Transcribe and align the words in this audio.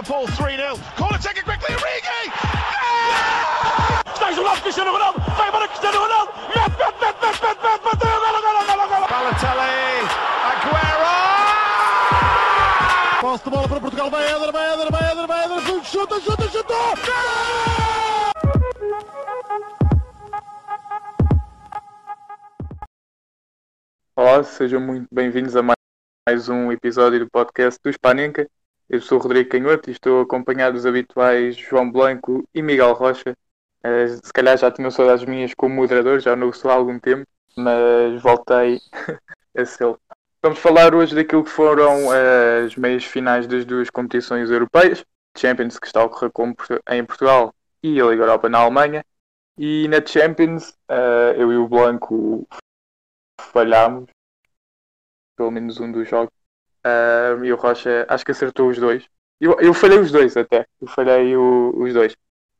Liverpool 0.00 0.26
3-0. 0.36 0.76
Corner 0.96 1.18
taken 1.18 1.44
quickly, 1.44 1.74
Origi! 1.74 2.22
Stays 4.14 4.38
aloft 4.38 4.62
Cristiano 4.62 4.92
Ronaldo. 4.92 5.20
Vai 5.36 5.50
para 5.50 5.68
Cristiano 5.68 5.98
Ronaldo. 6.00 6.32
Met, 6.54 6.78
met, 6.78 7.00
met, 7.00 7.16
met, 7.20 7.40
met, 7.40 7.62
met, 7.62 7.84
met. 7.84 8.00
Golo, 8.00 8.40
golo, 8.44 8.60
golo, 8.68 8.84
golo. 8.88 9.06
Balotelli. 9.08 10.04
Aguero! 10.50 11.16
Posse 13.20 13.44
de 13.44 13.50
bola 13.50 13.68
para 13.68 13.80
Portugal, 13.80 14.10
vai 14.10 14.24
Éder, 14.26 14.52
vai 14.52 14.72
Éder, 14.72 14.90
vai 14.90 15.10
Éder, 15.10 15.26
vai 15.26 15.44
Éder, 15.44 15.84
chuta, 15.84 16.20
chuta, 16.20 16.48
chuta! 16.48 16.74
Olá, 24.16 24.42
sejam 24.42 24.80
muito 24.80 25.06
bem-vindos 25.10 25.56
a 25.56 25.62
mais 25.62 25.79
um 26.38 26.70
episódio 26.70 27.18
do 27.18 27.28
podcast 27.28 27.80
do 27.82 27.92
Spanenka. 27.92 28.48
Eu 28.88 29.00
sou 29.00 29.18
o 29.18 29.20
Rodrigo 29.20 29.50
Canhoto 29.50 29.90
e 29.90 29.92
estou 29.92 30.20
acompanhado 30.20 30.74
dos 30.74 30.86
habituais 30.86 31.56
João 31.56 31.90
Blanco 31.90 32.46
e 32.54 32.62
Miguel 32.62 32.92
Rocha. 32.92 33.36
Eh, 33.82 34.06
se 34.06 34.32
calhar 34.32 34.56
já 34.56 34.70
tinham 34.70 34.90
saudades 34.90 35.24
minhas 35.24 35.52
como 35.54 35.74
moderador, 35.74 36.20
já 36.20 36.36
não 36.36 36.52
sou 36.52 36.70
há 36.70 36.74
algum 36.74 36.98
tempo, 37.00 37.24
mas 37.56 38.22
voltei 38.22 38.80
a 39.56 39.64
ser. 39.64 39.96
Vamos 40.42 40.60
falar 40.60 40.94
hoje 40.94 41.14
daquilo 41.14 41.42
que 41.42 41.50
foram 41.50 42.14
eh, 42.14 42.64
as 42.66 42.76
meias 42.76 43.04
finais 43.04 43.46
das 43.48 43.64
duas 43.64 43.90
competições 43.90 44.50
europeias, 44.50 45.04
Champions 45.36 45.78
que 45.78 45.86
está 45.86 46.00
a 46.00 46.04
ocorrer 46.04 46.30
em 46.90 47.04
Portugal 47.04 47.52
e 47.82 48.00
a 48.00 48.04
Liga 48.04 48.22
Europa 48.22 48.48
na 48.48 48.58
Alemanha. 48.58 49.04
E 49.58 49.88
na 49.88 50.04
Champions, 50.04 50.72
eh, 50.88 51.34
eu 51.36 51.52
e 51.52 51.56
o 51.56 51.66
Blanco 51.66 52.46
falhámos, 53.52 54.08
pelo 55.40 55.50
menos 55.50 55.80
um 55.80 55.90
dos 55.92 56.08
jogos. 56.08 56.32
Ah, 56.84 57.36
e 57.44 57.52
o 57.52 57.56
Rocha 57.56 58.06
acho 58.08 58.24
que 58.24 58.32
acertou 58.32 58.68
os 58.70 58.78
dois. 58.78 59.06
Eu, 59.40 59.56
eu 59.60 59.74
falhei 59.74 59.98
os 59.98 60.12
dois 60.12 60.36
até. 60.36 60.66
Eu 60.80 60.88
falhei 60.88 61.36
o- 61.36 61.72
os 61.76 61.94
dois. 61.94 62.16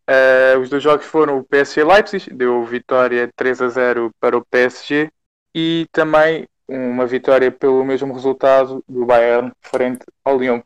Ah, 0.09 0.59
os 0.61 0.69
dois 0.71 0.83
jogos 0.83 1.07
foram 1.07 1.39
o 1.39 1.45
PSG 1.45 1.85
Leipzig, 1.85 2.35
deu 2.35 2.65
vitória 2.65 3.31
3 3.37 3.63
a 3.63 3.69
0 3.69 4.11
para 4.21 4.37
o 4.39 4.45
PSG 4.47 5.11
e 5.55 5.87
também 5.93 6.49
uma 6.69 7.07
vitória 7.07 7.51
pelo 7.53 7.85
mesmo 7.85 8.13
resultado 8.15 8.85
do 8.89 9.07
Bayern 9.07 9.53
frente 9.63 10.05
ao 10.25 10.39
Lyon. 10.39 10.63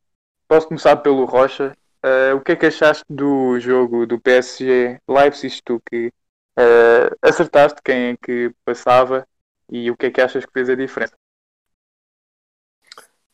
Posso 0.49 0.69
começar 0.69 0.97
pelo 0.99 1.25
Rocha. 1.25 1.77
Ah, 2.03 2.35
o 2.35 2.41
que 2.41 2.53
é 2.53 2.57
que 2.57 2.67
achaste 2.67 3.05
do 3.09 3.59
jogo 3.61 4.07
do 4.07 4.21
PSG 4.21 4.99
Leipzig? 5.09 5.63
Tu 5.65 5.81
que 5.91 6.13
ah, 6.57 7.11
acertaste 7.23 7.81
quem 7.85 8.11
é 8.13 8.17
que 8.23 8.53
passava 8.65 9.27
e 9.71 9.91
o 9.91 9.97
que 9.97 10.07
é 10.07 10.11
que 10.11 10.21
achas 10.21 10.45
que 10.47 10.53
fez 10.53 10.69
a 10.71 10.75
diferença? 10.77 11.15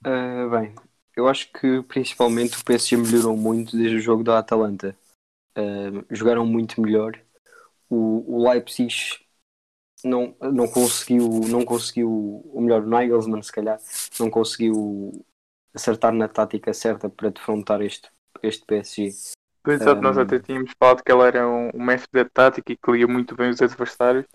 Ah, 0.04 0.46
bem, 0.50 0.74
eu 1.16 1.28
acho 1.28 1.52
que 1.52 1.82
principalmente 1.82 2.58
o 2.58 2.64
PSG 2.64 2.96
melhorou 2.96 3.36
muito 3.36 3.76
desde 3.76 3.96
o 3.96 4.00
jogo 4.00 4.24
da 4.24 4.38
Atalanta. 4.38 4.96
Ah, 5.56 6.04
jogaram 6.10 6.46
muito 6.46 6.80
melhor. 6.80 7.20
O, 7.90 8.36
o 8.38 8.50
Leipzig 8.50 9.20
não, 10.04 10.36
não 10.40 10.68
conseguiu, 10.68 11.28
não 11.48 11.64
conseguiu, 11.64 12.10
o 12.10 12.60
melhor, 12.60 12.82
o 12.84 12.88
Nagelsmann 12.88 13.42
se 13.42 13.52
calhar, 13.52 13.78
não 14.18 14.30
conseguiu 14.30 15.12
acertar 15.74 16.12
na 16.14 16.28
tática 16.28 16.74
certa 16.74 17.08
para 17.10 17.30
defrontar 17.30 17.82
este, 17.82 18.10
este 18.42 18.64
PSG. 18.66 19.16
Pois 19.62 19.84
é, 19.86 19.94
nós 20.00 20.16
Um, 20.16 20.18
até 20.18 20.38
tínhamos 20.40 20.72
falado 20.78 21.02
que 21.02 21.12
ele 21.12 21.22
era 21.22 21.46
um, 21.48 21.70
um 21.74 21.84
mestre 21.84 22.10
da 22.12 22.28
tática 22.28 22.72
e 22.72 22.76
que 22.76 22.90
lia 22.92 23.06
muito 23.06 23.34
bem 23.36 23.50
os 23.50 23.60
adversários, 23.60 24.26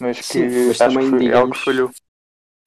mas 0.00 0.22
que 0.22 0.38
Sim, 0.38 0.48
mas 0.66 0.80
acho 0.80 0.98
também, 0.98 0.98
que 0.98 1.10
foi 1.10 1.32
algo 1.32 1.50
digamos, 1.50 1.58
que 1.58 1.62
falhou. 1.64 1.90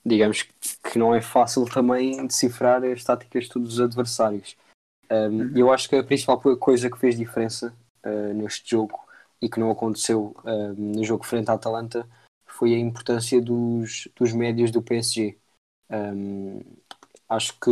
Digamos 0.05 0.43
que 0.91 0.99
não 0.99 1.13
é 1.15 1.21
fácil 1.21 1.65
também 1.65 2.25
decifrar 2.27 2.83
as 2.83 3.03
táticas 3.03 3.45
de 3.45 3.49
todos 3.51 3.73
os 3.73 3.79
adversários. 3.81 4.55
Um, 5.11 5.43
Uhum. 5.43 5.57
Eu 5.57 5.71
acho 5.71 5.89
que 5.89 5.95
a 5.95 6.03
principal 6.03 6.39
co- 6.41 6.57
coisa 6.57 6.89
que 6.89 6.97
fez 6.99 7.17
diferença 7.17 7.75
uh, 8.05 8.33
neste 8.33 8.69
jogo 8.71 8.99
e 9.41 9.49
que 9.49 9.59
não 9.59 9.71
aconteceu 9.71 10.35
um, 10.45 10.73
no 10.97 11.03
jogo 11.03 11.25
frente 11.25 11.49
à 11.51 11.53
Atalanta 11.55 12.07
foi 12.47 12.73
a 12.75 12.79
importância 12.79 13.41
dos, 13.41 14.07
dos 14.15 14.33
médios 14.33 14.71
do 14.71 14.81
PSG. 14.81 15.37
Um, 15.91 16.61
acho 17.29 17.59
que 17.59 17.69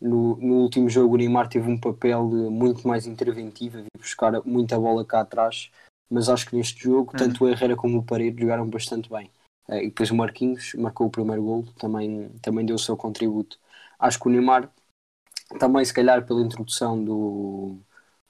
no, 0.00 0.36
no 0.36 0.54
último 0.62 0.88
jogo 0.88 1.14
o 1.14 1.18
Neymar 1.18 1.48
teve 1.48 1.68
um 1.70 1.78
papel 1.78 2.22
uh, 2.26 2.50
muito 2.50 2.86
mais 2.88 3.06
interventivo, 3.06 3.78
a 3.78 3.82
vir 3.82 3.90
buscar 3.98 4.32
muita 4.44 4.78
bola 4.78 5.04
cá 5.04 5.20
atrás, 5.20 5.70
mas 6.10 6.28
acho 6.28 6.46
que 6.48 6.56
neste 6.56 6.82
jogo 6.84 7.14
Uhum. 7.14 7.16
tanto 7.16 7.44
o 7.44 7.48
Herrera 7.48 7.76
como 7.76 7.98
o 7.98 8.04
Paredes 8.04 8.40
jogaram 8.40 8.68
bastante 8.68 9.08
bem. 9.10 9.30
Eh, 9.70 9.84
E 9.84 9.88
depois 9.88 10.10
o 10.10 10.16
Marquinhos 10.16 10.74
marcou 10.74 11.06
o 11.06 11.10
primeiro 11.10 11.42
gol, 11.42 11.64
também, 11.78 12.28
também 12.42 12.66
deu 12.66 12.76
o 12.76 12.78
seu 12.78 12.96
contributo. 12.96 13.58
Acho 13.98 14.18
que 14.18 14.26
o 14.28 14.30
Neymar, 14.30 14.70
também 15.58 15.84
se 15.84 15.94
calhar 15.94 16.26
pela 16.26 16.42
introdução 16.42 17.02
do, 17.02 17.78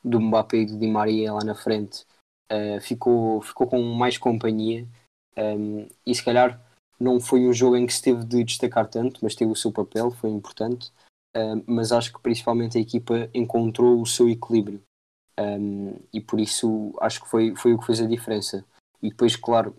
do 0.04 0.20
Mbappé 0.20 0.58
e 0.58 0.66
do 0.66 0.78
Di 0.78 0.86
Maria 0.86 1.32
lá 1.32 1.44
na 1.44 1.54
frente, 1.54 2.06
eh, 2.50 2.80
ficou, 2.80 3.40
ficou 3.42 3.66
com 3.66 3.80
mais 3.82 4.18
companhia 4.18 4.86
um, 5.36 5.88
e 6.06 6.14
se 6.14 6.24
calhar 6.24 6.60
não 6.98 7.20
foi 7.20 7.46
um 7.46 7.52
jogo 7.52 7.76
em 7.76 7.86
que 7.86 7.94
se 7.94 8.02
teve 8.02 8.24
de 8.24 8.44
destacar 8.44 8.86
tanto, 8.88 9.20
mas 9.22 9.34
teve 9.34 9.50
o 9.50 9.56
seu 9.56 9.72
papel, 9.72 10.10
foi 10.10 10.30
importante. 10.30 10.92
Um, 11.36 11.62
mas 11.66 11.92
acho 11.92 12.12
que 12.12 12.20
principalmente 12.20 12.76
a 12.76 12.80
equipa 12.80 13.30
encontrou 13.32 14.02
o 14.02 14.06
seu 14.06 14.28
equilíbrio 14.28 14.82
um, 15.38 15.94
e 16.12 16.20
por 16.20 16.40
isso 16.40 16.92
acho 17.00 17.22
que 17.22 17.28
foi, 17.28 17.54
foi 17.54 17.72
o 17.72 17.78
que 17.78 17.86
fez 17.86 18.00
a 18.00 18.06
diferença. 18.06 18.64
E 19.00 19.10
depois, 19.10 19.36
claro, 19.36 19.74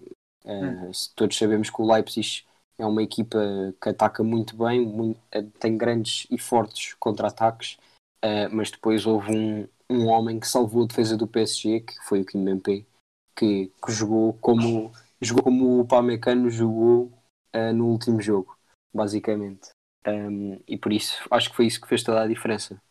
uh, 0.46 0.94
se 0.94 1.14
todos 1.16 1.38
sabemos 1.38 1.70
que 1.70 1.82
o 1.82 1.92
Leipzig 1.92 2.44
é 2.78 2.86
uma 2.86 3.04
equipa 3.04 3.40
que 3.82 3.90
ataca 3.90 4.24
muito 4.24 4.56
bem, 4.56 4.82
muito- 4.86 5.20
eh, 5.32 5.44
tem 5.60 5.78
grandes 5.78 6.26
e 6.32 6.38
fortes 6.40 6.94
contra-ataques, 6.96 7.78
eh, 8.24 8.48
mas 8.50 8.72
depois 8.72 9.06
houve 9.06 9.32
um, 9.32 9.68
um 9.90 10.08
homem 10.08 10.40
que 10.40 10.48
salvou 10.48 10.84
a 10.84 10.88
defesa 10.88 11.16
do 11.16 11.28
PSG, 11.28 11.82
que 11.82 11.94
foi 12.08 12.22
o 12.22 12.26
Kimpembe, 12.26 12.88
que, 13.36 13.68
que 13.86 13.92
jogou 13.92 14.34
como 14.36 14.92
jogou 15.22 15.44
como 15.44 15.80
o 15.80 15.88
Pamecano 15.88 16.50
jogou 16.50 17.12
eh, 17.54 17.72
no 17.74 17.88
último 17.88 18.20
jogo, 18.22 18.58
basicamente. 18.94 19.70
Um, 20.08 20.60
e 20.68 20.78
por 20.78 20.92
isso 20.92 21.24
acho 21.30 21.52
que 21.52 21.56
foi 21.56 21.68
isso 21.68 21.80
que 21.80 21.88
fez 21.88 22.02
toda 22.04 22.24
a 22.24 22.28
diferença. 22.28 22.82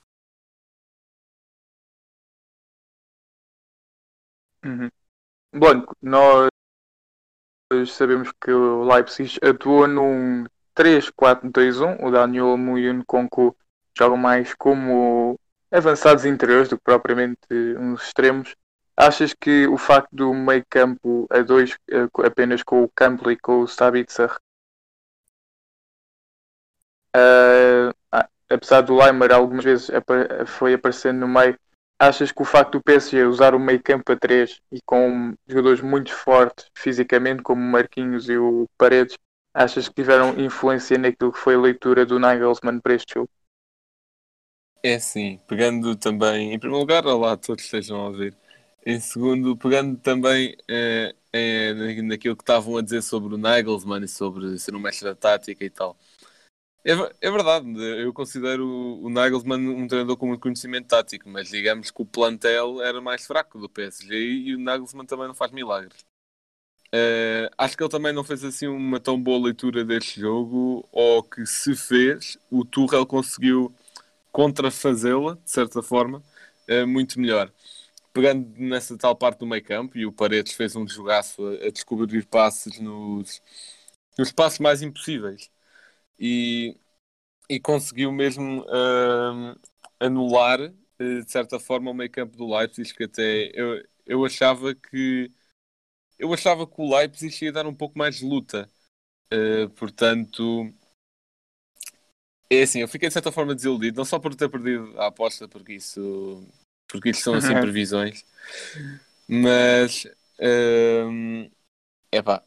Uhum. 4.65 4.91
Blanco, 5.55 5.97
nós 6.03 6.50
sabemos 7.87 8.33
que 8.41 8.51
o 8.51 8.85
Leipzig 8.85 9.39
atuou 9.43 9.87
num 9.87 10.45
3-4-2-1, 10.75 12.03
o 12.03 12.11
Daniel 12.11 12.47
Olmo 12.49 12.75
o 12.75 12.79
Nkunku 12.79 13.57
jogam 13.97 14.17
mais 14.17 14.55
como 14.55 15.39
avançados 15.71 16.25
interiores 16.25 16.69
do 16.69 16.77
que 16.77 16.85
propriamente 16.85 17.39
uns 17.79 18.03
extremos. 18.03 18.55
Achas 18.97 19.33
que 19.33 19.67
o 19.69 19.79
facto 19.79 20.09
do 20.13 20.35
meio 20.35 20.65
campo 20.69 21.27
a 21.31 21.41
dois, 21.41 21.79
eh, 21.91 22.09
apenas 22.25 22.63
com 22.63 22.83
o 22.83 22.91
Campbell 22.95 23.33
e 23.33 23.37
com 23.39 23.61
o 23.61 23.69
Sabitzer, 23.69 24.37
ah, 28.13 28.29
apesar 28.49 28.83
do 28.83 28.97
Leimer 28.97 29.33
algumas 29.33 29.65
vezes 29.65 29.91
foi 30.47 30.75
aparecendo 30.75 31.21
no 31.21 31.29
meio, 31.29 31.59
achas 32.01 32.33
que 32.33 32.43
o 32.43 32.47
facto 32.47 32.75
do 32.75 32.83
PSG 32.85 33.25
usar 33.27 33.55
o 33.55 33.61
meio 33.61 33.83
campo 33.83 34.13
a 34.13 34.17
3 34.17 34.61
e 34.73 34.81
com 34.87 35.35
jogadores 35.49 35.83
muito 35.83 36.15
fortes 36.15 36.67
fisicamente, 36.77 37.43
como 37.45 37.63
o 37.63 37.65
Marquinhos 37.73 38.29
e 38.31 38.39
o 38.39 38.67
Paredes, 38.79 39.17
achas 39.55 39.89
que 39.89 39.97
tiveram 39.97 40.41
influência 40.41 40.99
naquilo 40.99 41.33
que 41.33 41.39
foi 41.41 41.57
a 41.57 41.61
leitura 41.61 42.07
do 42.07 42.19
Nagelsmann 42.21 42.81
para 42.81 42.95
este 42.95 43.15
jogo? 43.15 43.31
É 44.83 44.99
sim, 44.99 45.39
pegando 45.47 45.95
também, 45.97 46.53
em 46.55 46.59
primeiro 46.59 46.81
lugar, 46.81 47.07
olá 47.07 47.33
a 47.33 47.37
todos 47.37 47.65
estejam 47.65 48.01
a 48.01 48.09
ouvir. 48.09 48.35
Em 48.85 48.99
segundo, 48.99 49.55
pegando 49.57 49.99
também 49.99 50.57
eh, 50.69 51.15
na- 51.75 52.03
naquilo 52.05 52.35
que 52.37 52.43
estavam 52.43 52.77
a 52.79 52.83
dizer 52.83 53.03
sobre 53.03 53.35
o 53.35 53.39
Nagelsmann 53.39 54.05
e 54.05 54.09
sobre 54.09 54.59
ser 54.59 54.75
um 54.75 54.81
mestre 54.81 55.05
da 55.09 55.15
tática 55.15 55.63
e 55.65 55.71
tal. 55.71 55.97
É, 56.85 56.93
é 57.21 57.31
verdade, 57.31 57.69
eu 58.03 58.13
considero 58.13 58.67
o, 58.67 59.11
Nagelsmann 59.11 59.69
um 59.69 59.87
treinador 59.87 60.17
com 60.17 60.27
muito 60.27 60.41
conhecimento 60.41 60.89
tático, 60.89 61.29
mas 61.29 61.49
digamos 61.49 61.91
que 61.91 62.01
o 62.03 62.07
plantel 62.07 62.81
era 62.83 63.01
mais 63.03 63.27
fraco 63.27 63.59
do 63.59 63.69
PSG 63.69 64.15
e 64.17 64.55
o 64.55 64.59
Nagelsmann 64.59 65.05
também 65.07 65.27
não 65.29 65.35
faz 65.35 65.53
milagres. 65.53 66.07
Eh, 66.93 67.51
acho 67.59 67.77
que 67.77 67.83
ele 67.83 67.91
também 67.91 68.13
não 68.13 68.25
fez 68.25 68.43
assim 68.45 68.67
uma 68.67 68.99
tão 69.01 69.21
boa 69.23 69.45
leitura 69.47 69.85
deste 69.85 70.21
jogo, 70.21 70.87
ou 70.93 71.23
que 71.23 71.47
se 71.47 71.77
fez, 71.77 72.39
o 72.51 72.65
Tuchel 72.65 73.07
conseguiu 73.07 73.73
contrafazê-la, 74.33 75.35
de 75.37 75.51
certa 75.51 75.83
forma, 75.83 76.23
eh, 76.69 76.85
muito 76.87 77.21
melhor. 77.21 77.53
Pegando 78.13 78.49
nessa 78.59 78.97
tal 78.99 79.17
parte 79.17 79.41
do 79.41 79.47
meio 79.47 79.65
campo, 79.65 79.99
e 79.99 80.07
o 80.07 80.13
Paredes 80.13 80.55
fez 80.55 80.77
um 80.77 80.87
jogaço 80.89 81.43
a, 81.47 81.67
a 81.69 81.71
descobrir 81.71 82.27
passes 82.27 82.81
nos, 82.81 83.43
nos 84.19 84.33
passos 84.33 84.59
mais 84.61 84.83
impossíveis. 84.83 85.51
E, 86.21 86.77
e 87.51 87.61
conseguiu 87.61 88.13
mesmo 88.13 88.65
ahm, 88.71 89.55
anular, 90.01 90.61
eh, 90.99 91.23
de 91.23 91.31
certa 91.31 91.61
forma, 91.61 91.91
o 91.91 91.95
meio 91.95 92.11
campo 92.11 92.37
do 92.37 92.49
Leipzig, 92.55 92.95
que 92.95 93.05
até 93.05 93.51
eu, 93.55 93.85
eu 94.07 94.25
achava 94.27 94.75
que 94.75 95.33
eu 96.19 96.33
achava 96.35 96.67
que 96.67 96.75
o 96.81 96.97
Leipzig 96.97 97.45
ia 97.47 97.53
dar 97.53 97.67
um 97.67 97.75
pouco 97.75 97.99
mais 97.99 98.17
de 98.19 98.27
luta. 98.27 98.71
Eh, 99.33 99.69
portanto, 99.77 100.73
É 102.49 102.63
assim, 102.63 102.81
eu 102.81 102.89
fiquei 102.89 103.09
de 103.09 103.13
certa 103.13 103.31
forma 103.31 103.55
desiludido, 103.55 103.97
não 103.99 104.05
só 104.05 104.19
por 104.19 104.35
ter 104.35 104.49
perdido 104.49 104.99
a 105.01 105.07
aposta, 105.07 105.47
porque 105.49 105.75
isso, 105.75 106.45
porque 106.89 107.11
isso 107.11 107.23
são 107.23 107.37
assim 107.37 107.57
previsões, 107.59 108.25
mas 109.29 110.07
hum, 110.41 111.51
epá, 112.13 112.45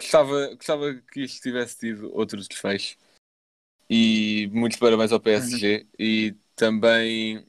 gostava, 0.00 0.54
gostava 0.54 0.94
que 1.12 1.22
isto 1.22 1.42
tivesse 1.42 1.78
tido 1.78 2.10
outros 2.14 2.48
desfechos 2.48 2.96
e 3.88 4.48
muitos 4.52 4.78
parabéns 4.78 5.12
ao 5.12 5.20
PSG 5.20 5.86
e 5.98 6.34
também, 6.54 7.44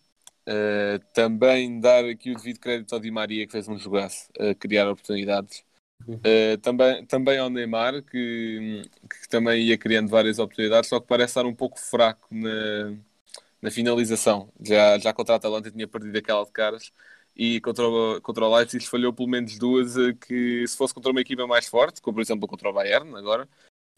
eh, 0.45 0.99
também 1.13 1.79
dar 1.79 2.03
aqui 2.05 2.31
o 2.31 2.35
devido 2.35 2.59
crédito 2.59 2.93
ao 2.93 2.99
Di 2.99 3.11
Maria 3.11 3.45
que 3.45 3.51
fez 3.51 3.67
um 3.67 3.77
jogaço 3.77 4.27
a 4.39 4.55
criar 4.55 4.89
oportunidades. 4.89 5.63
Uh, 6.07 6.57
também, 6.63 7.05
também 7.05 7.37
ao 7.37 7.47
Neymar, 7.47 8.01
que, 8.03 8.81
que 9.07 9.29
também 9.29 9.61
ia 9.61 9.77
criando 9.77 10.09
várias 10.09 10.39
oportunidades, 10.39 10.89
só 10.89 10.99
que 10.99 11.05
parece 11.05 11.31
estar 11.31 11.45
um 11.45 11.53
pouco 11.53 11.79
fraco 11.79 12.27
na, 12.31 12.97
na 13.61 13.69
finalização. 13.69 14.51
Já, 14.59 14.97
já 14.97 15.13
contra 15.13 15.35
a 15.35 15.37
Atalanta 15.37 15.69
tinha 15.69 15.87
perdido 15.87 16.17
aquela 16.17 16.43
de 16.43 16.51
caras 16.51 16.91
e 17.35 17.61
contra 17.61 17.87
o, 17.87 18.21
contra 18.21 18.45
o 18.45 18.55
Leipzig 18.55 18.85
falhou 18.87 19.13
pelo 19.13 19.29
menos 19.29 19.57
duas 19.57 19.95
uh, 19.97 20.15
que 20.15 20.65
se 20.67 20.77
fosse 20.77 20.93
contra 20.93 21.11
uma 21.11 21.21
equipa 21.21 21.47
mais 21.47 21.67
forte, 21.67 22.01
como 22.01 22.15
por 22.15 22.21
exemplo 22.21 22.47
contra 22.47 22.69
o 22.69 22.73
Bayern 22.73 23.15
agora, 23.17 23.47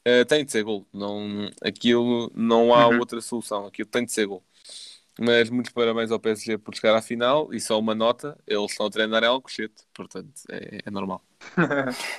uh, 0.08 0.26
tem 0.28 0.46
de 0.46 0.52
ser 0.52 0.64
gol. 0.64 0.88
Não, 0.94 1.50
aquilo 1.64 2.32
não 2.36 2.74
há 2.76 2.88
Uhum. 2.90 3.00
outra 3.00 3.22
solução, 3.22 3.68
aquilo 3.68 3.90
tem 3.90 4.06
de 4.06 4.12
ser 4.14 4.28
gol. 4.28 4.44
Mas 5.20 5.50
muitos 5.50 5.72
parabéns 5.74 6.12
ao 6.12 6.20
PSG 6.20 6.58
por 6.58 6.76
chegar 6.76 6.96
à 6.96 7.02
final 7.02 7.54
e 7.54 7.60
só 7.60 7.80
uma 7.80 7.96
nota, 7.96 8.38
eles 8.48 8.72
estão 8.72 8.88
a 8.88 8.90
treinar 8.92 9.24
em 9.24 9.28
Alcochete, 9.28 9.84
portanto 9.94 10.32
é, 10.50 10.80
é 10.86 10.92
normal. 10.92 11.24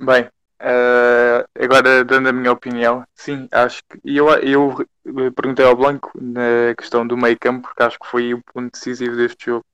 Bem, 0.00 0.30
eh, 0.60 1.46
agora 1.60 2.04
dando 2.04 2.28
a 2.28 2.32
minha 2.32 2.52
opinião, 2.52 3.04
sim, 3.14 3.48
acho 3.52 3.82
que 3.84 4.00
eu, 4.04 4.26
eu 4.40 5.32
perguntei 5.32 5.64
ao 5.64 5.76
Blanco 5.76 6.12
na 6.20 6.74
questão 6.76 7.06
do 7.06 7.16
meio 7.16 7.38
campo, 7.38 7.68
porque 7.68 7.82
acho 7.82 7.98
que 7.98 8.06
foi 8.06 8.34
o 8.34 8.42
ponto 8.42 8.72
decisivo 8.72 9.16
deste 9.16 9.46
jogo. 9.46 9.64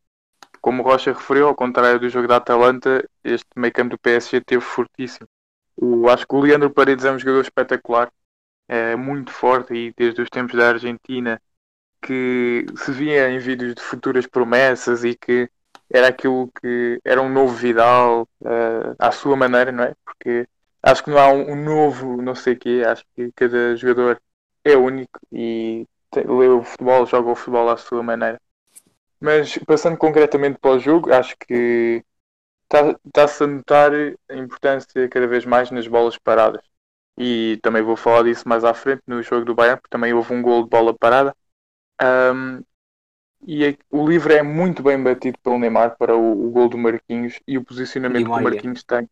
Como 0.61 0.83
o 0.83 0.87
Rocha 0.87 1.13
referiu, 1.13 1.49
ao 1.49 1.55
contrário 1.55 2.01
do 2.01 2.09
jogo 2.09 2.29
da 2.29 2.37
Atalanta, 2.37 3.09
este 3.23 3.47
meio 3.57 3.73
campo 3.73 3.91
do 3.91 3.99
PSG 3.99 4.41
teve 4.41 4.63
fortíssimo. 4.63 5.29
O, 5.77 6.09
acho 6.09 6.27
que 6.27 6.35
o 6.35 6.41
Leandro 6.41 6.71
Paredes 6.71 7.05
é 7.05 7.13
um 7.13 7.19
jogador 7.19 7.43
espetacular, 7.43 8.11
é 8.69 8.97
muito 8.97 9.33
forte 9.33 9.75
e 9.75 9.95
desde 9.97 10.23
os 10.23 10.31
tempos 10.31 10.57
da 10.57 10.71
Argentina 10.71 11.41
que 12.03 12.67
se 12.77 12.93
via 12.93 13.31
em 13.31 13.39
vídeos 13.39 13.75
de 13.75 13.83
futuras 13.83 14.27
promessas 14.27 15.05
e 15.05 15.15
que 15.17 15.51
era 15.91 16.09
aquilo 16.09 16.51
que 16.61 17.01
era 17.05 17.23
um 17.23 17.29
novo 17.31 17.55
Vidal 17.55 18.29
eh, 18.45 18.95
à 18.99 19.11
sua 19.13 19.37
maneira, 19.37 19.73
não 19.73 19.85
é? 19.85 19.95
Porque 20.05 20.47
acho 20.85 21.05
que 21.05 21.11
não 21.11 21.19
há 21.19 21.29
um, 21.33 21.53
um 21.53 21.65
novo 21.65 22.23
não 22.23 22.35
sei 22.35 22.57
quê, 22.57 22.83
acho 22.87 23.05
que 23.17 23.33
cada 23.35 23.77
jogador 23.77 24.21
é 24.65 24.77
único 24.77 25.19
e 25.33 25.87
tem- 26.11 26.27
lê 26.27 26.49
o 26.49 26.63
futebol, 26.65 27.07
joga 27.07 27.31
o 27.31 27.37
futebol 27.37 27.69
à 27.71 27.77
sua 27.77 28.03
maneira. 28.03 28.41
Mas 29.21 29.57
passando 29.67 29.97
concretamente 29.99 30.59
para 30.61 30.73
o 30.77 30.79
jogo, 30.79 31.13
acho 31.13 31.37
que 31.49 32.05
está- 32.65 32.99
está-se 33.07 33.45
a 33.45 33.47
notar 33.49 33.93
a 34.31 34.37
importância 34.37 35.09
cada 35.09 35.27
vez 35.29 35.45
mais 35.47 35.71
nas 35.71 35.89
bolas 35.89 36.19
paradas. 36.19 36.63
E 37.19 37.59
também 37.63 37.83
vou 37.83 37.97
falar 37.97 38.25
disso 38.25 38.49
mais 38.49 38.65
à 38.65 38.75
frente 38.75 39.03
no 39.07 39.23
jogo 39.23 39.45
do 39.47 39.55
Bayern, 39.55 39.81
porque 39.81 39.91
também 39.93 40.15
houve 40.15 40.35
um 40.35 40.43
gol 40.43 40.65
de 40.65 40.71
bola 40.71 40.95
parada. 40.99 41.35
Ahm, 42.01 42.63
e 43.47 43.65
é- 43.65 43.79
o 43.91 44.09
livre 44.09 44.35
é 44.35 44.43
muito 44.43 44.83
bem 44.83 45.03
batido 45.03 45.39
pelo 45.43 45.59
Neymar 45.59 45.97
para 45.99 46.17
o, 46.17 46.47
o 46.49 46.51
gol 46.51 46.69
do 46.69 46.79
Marquinhos 46.79 47.41
e 47.47 47.59
o 47.59 47.65
posicionamento 47.65 48.31
que 48.31 48.39
o. 48.39 48.43
Marquinhos 48.43 48.85
tem. 48.85 49.09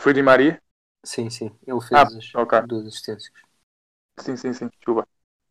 Foi 0.00 0.12
Di 0.14 0.22
Maria? 0.22 0.62
Sim, 1.04 1.30
sim. 1.30 1.50
Ele 1.66 1.80
fez 1.80 2.02
Ah, 2.02 2.12
as 2.16 2.34
ok. 2.34 2.54
duas 2.58 2.86
assistências. 2.86 3.32
Sim, 4.18 4.36
sim, 4.36 4.52
sim, 4.52 4.68
desculpa. 4.68 5.06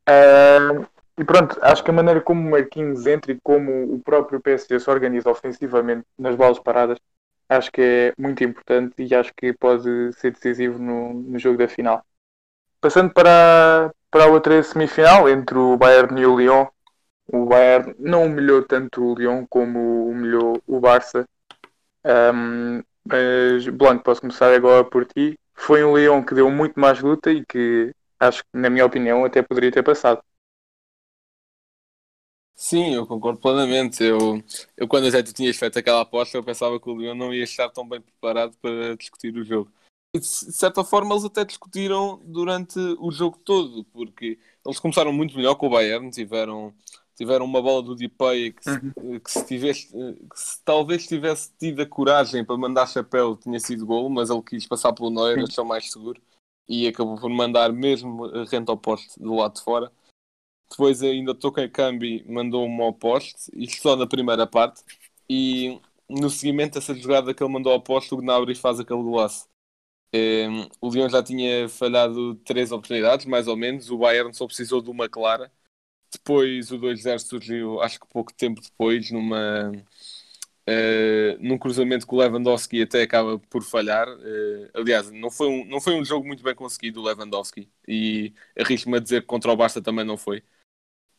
Ahm, 0.08 0.86
e 1.20 1.26
pronto, 1.26 1.60
acho 1.64 1.84
que 1.84 1.92
a 1.92 1.94
maneira 1.94 2.22
como 2.22 2.48
o 2.48 2.52
Marquinhos 2.52 3.08
entra 3.08 3.32
e 3.34 3.40
como 3.42 3.94
o 3.96 4.02
próprio 4.04 4.42
PSG 4.42 4.80
se 4.80 4.90
organiza 4.90 5.30
ofensivamente 5.30 6.06
nas 6.18 6.36
bolas 6.36 6.60
paradas, 6.60 7.00
acho 7.50 7.72
que 7.72 7.82
é 7.82 8.14
muito 8.22 8.44
importante 8.44 8.96
e 9.04 9.16
acho 9.16 9.34
que 9.36 9.54
pode 9.54 10.14
ser 10.16 10.32
decisivo 10.34 10.80
no, 10.80 11.14
no 11.14 11.40
jogo 11.40 11.58
da 11.58 11.68
final. 11.68 12.06
Passando 12.82 13.14
para, 13.14 13.88
a- 13.88 13.92
para 14.12 14.26
a 14.26 14.28
outra 14.30 14.62
semifinal, 14.64 15.30
entre 15.30 15.58
o 15.58 15.78
Bayern 15.78 16.20
e 16.22 16.26
o 16.28 16.38
Lyon, 16.38 16.68
o 17.34 17.46
Bayern 17.46 17.96
não 18.00 18.26
humilhou 18.26 18.64
tanto 18.66 19.04
o 19.04 19.16
Lyon 19.16 19.46
como 19.50 20.10
humilhou 20.10 20.62
o 20.68 20.80
Barça. 20.80 21.28
Ahm, 22.06 22.84
mas, 23.06 23.68
Blanco, 23.70 24.04
posso 24.04 24.22
começar 24.22 24.54
agora 24.54 24.84
por 24.84 25.06
ti. 25.06 25.38
Foi 25.54 25.84
um 25.84 25.98
Lyon 25.98 26.24
que 26.24 26.36
deu 26.36 26.50
muito 26.52 26.80
mais 26.80 27.00
luta 27.02 27.32
e 27.32 27.46
que 27.46 27.94
acho 28.20 28.44
que, 28.44 28.50
na 28.54 28.70
minha 28.70 28.86
opinião, 28.86 29.26
até 29.26 29.42
poderia 29.42 29.72
ter 29.72 29.84
passado. 29.84 30.22
Sim, 32.56 32.94
eu 32.94 33.06
concordo 33.08 33.40
plenamente. 33.40 34.04
Eu, 34.04 34.44
eu 34.78 34.88
quando 34.88 35.08
até 35.08 35.24
tu 35.24 35.34
tinhas 35.34 35.58
feito 35.58 35.78
aquela 35.80 36.02
aposta, 36.02 36.38
eu 36.38 36.44
pensava 36.44 36.80
que 36.80 36.90
o 36.90 36.96
Lyon 36.98 37.16
não 37.16 37.34
ia 37.34 37.44
estar 37.44 37.70
tão 37.70 37.88
bem 37.88 38.00
preparado 38.02 38.56
para 38.62 38.96
discutir 38.96 39.36
o 39.36 39.44
jogo. 39.44 39.72
E 40.16 40.20
de 40.20 40.28
certa 40.28 40.84
forma 40.84 41.14
eles 41.14 41.26
até 41.26 41.44
discutiram 41.44 42.22
durante 42.24 42.78
o 43.00 43.12
jogo 43.12 43.40
todo, 43.40 43.84
porque 43.86 44.40
eles 44.66 44.80
começaram 44.80 45.12
muito 45.12 45.36
melhor 45.36 45.56
com 45.56 45.68
o 45.68 45.70
Bayern, 45.72 46.12
tiveram, 46.12 46.74
tiveram 47.16 47.46
uma 47.46 47.62
bola 47.62 47.82
do 47.82 47.96
Depay 47.96 48.54
que, 48.54 48.64
se, 48.64 48.80
que, 49.20 49.32
se 49.32 49.46
tivesse, 49.46 49.88
que 49.88 50.40
se 50.40 50.64
talvez 50.64 51.08
tivesse 51.08 51.52
tido 51.58 51.82
a 51.82 51.86
coragem 51.86 52.44
para 52.44 52.58
mandar 52.58 52.88
chapéu 52.88 53.36
tinha 53.36 53.60
sido 53.60 53.86
gol, 53.86 54.10
mas 54.10 54.30
ele 54.30 54.42
quis 54.42 54.68
passar 54.68 54.94
pelo 54.94 55.10
Neuer, 55.10 55.44
achou 55.44 55.66
mais 55.66 55.92
seguro 55.92 56.22
e 56.68 56.88
acabou 56.88 57.18
por 57.18 57.30
mandar 57.30 57.72
mesmo 57.72 58.26
rente 58.46 58.70
ao 58.70 58.78
poste 58.78 59.20
do 59.20 59.36
lado 59.36 59.56
de 59.56 59.62
fora. 59.62 59.92
Depois 60.70 61.04
ainda 61.04 61.36
Token 61.36 61.70
Cambi 61.70 62.26
mandou 62.28 62.68
um 62.68 62.82
ao 62.82 62.94
poste, 62.94 63.52
isto 63.54 63.82
só 63.82 63.96
na 63.96 64.08
primeira 64.08 64.48
parte. 64.48 64.84
E 65.30 65.80
no 66.10 66.30
seguimento 66.30 66.76
dessa 66.76 66.96
jogada 66.96 67.34
que 67.34 67.44
ele 67.44 67.54
mandou 67.54 67.72
ao 67.72 67.82
poste, 67.82 68.14
o 68.14 68.18
Gnabry 68.18 68.56
faz 68.56 68.80
aquele 68.80 69.02
golaço. 69.02 69.48
Um, 70.16 70.68
o 70.80 70.90
Lyon 70.90 71.10
já 71.10 71.24
tinha 71.24 71.68
falhado 71.68 72.36
três 72.46 72.72
oportunidades, 72.72 73.26
mais 73.26 73.48
ou 73.48 73.58
menos. 73.58 73.90
O 73.90 73.98
Bayern 73.98 74.34
só 74.34 74.46
precisou 74.46 74.82
de 74.82 74.90
uma 74.90 75.10
clara. 75.10 75.52
Depois 76.14 76.72
o 76.72 76.78
2-0 76.78 77.20
surgiu, 77.20 77.82
acho 77.82 78.00
que 78.00 78.08
pouco 78.08 78.34
tempo 78.34 78.62
depois, 78.62 79.10
numa, 79.12 79.72
uh, 79.72 81.38
num 81.40 81.58
cruzamento 81.58 82.08
que 82.08 82.14
o 82.14 82.18
Lewandowski 82.18 82.82
até 82.84 83.02
acaba 83.04 83.40
por 83.40 83.64
falhar. 83.64 84.08
Uh, 84.08 84.70
aliás, 84.74 85.12
não 85.12 85.32
foi, 85.32 85.48
um, 85.48 85.66
não 85.66 85.82
foi 85.82 85.94
um 85.96 86.06
jogo 86.06 86.26
muito 86.28 86.44
bem 86.44 86.56
conseguido 86.56 87.02
o 87.02 87.04
Lewandowski. 87.04 87.70
E 87.88 88.34
arrisco-me 88.58 88.98
a 88.98 89.00
dizer 89.00 89.22
que 89.22 89.28
contra 89.28 89.52
o 89.52 89.56
Barça 89.58 89.82
também 89.82 90.06
não 90.06 90.18
foi. 90.18 90.44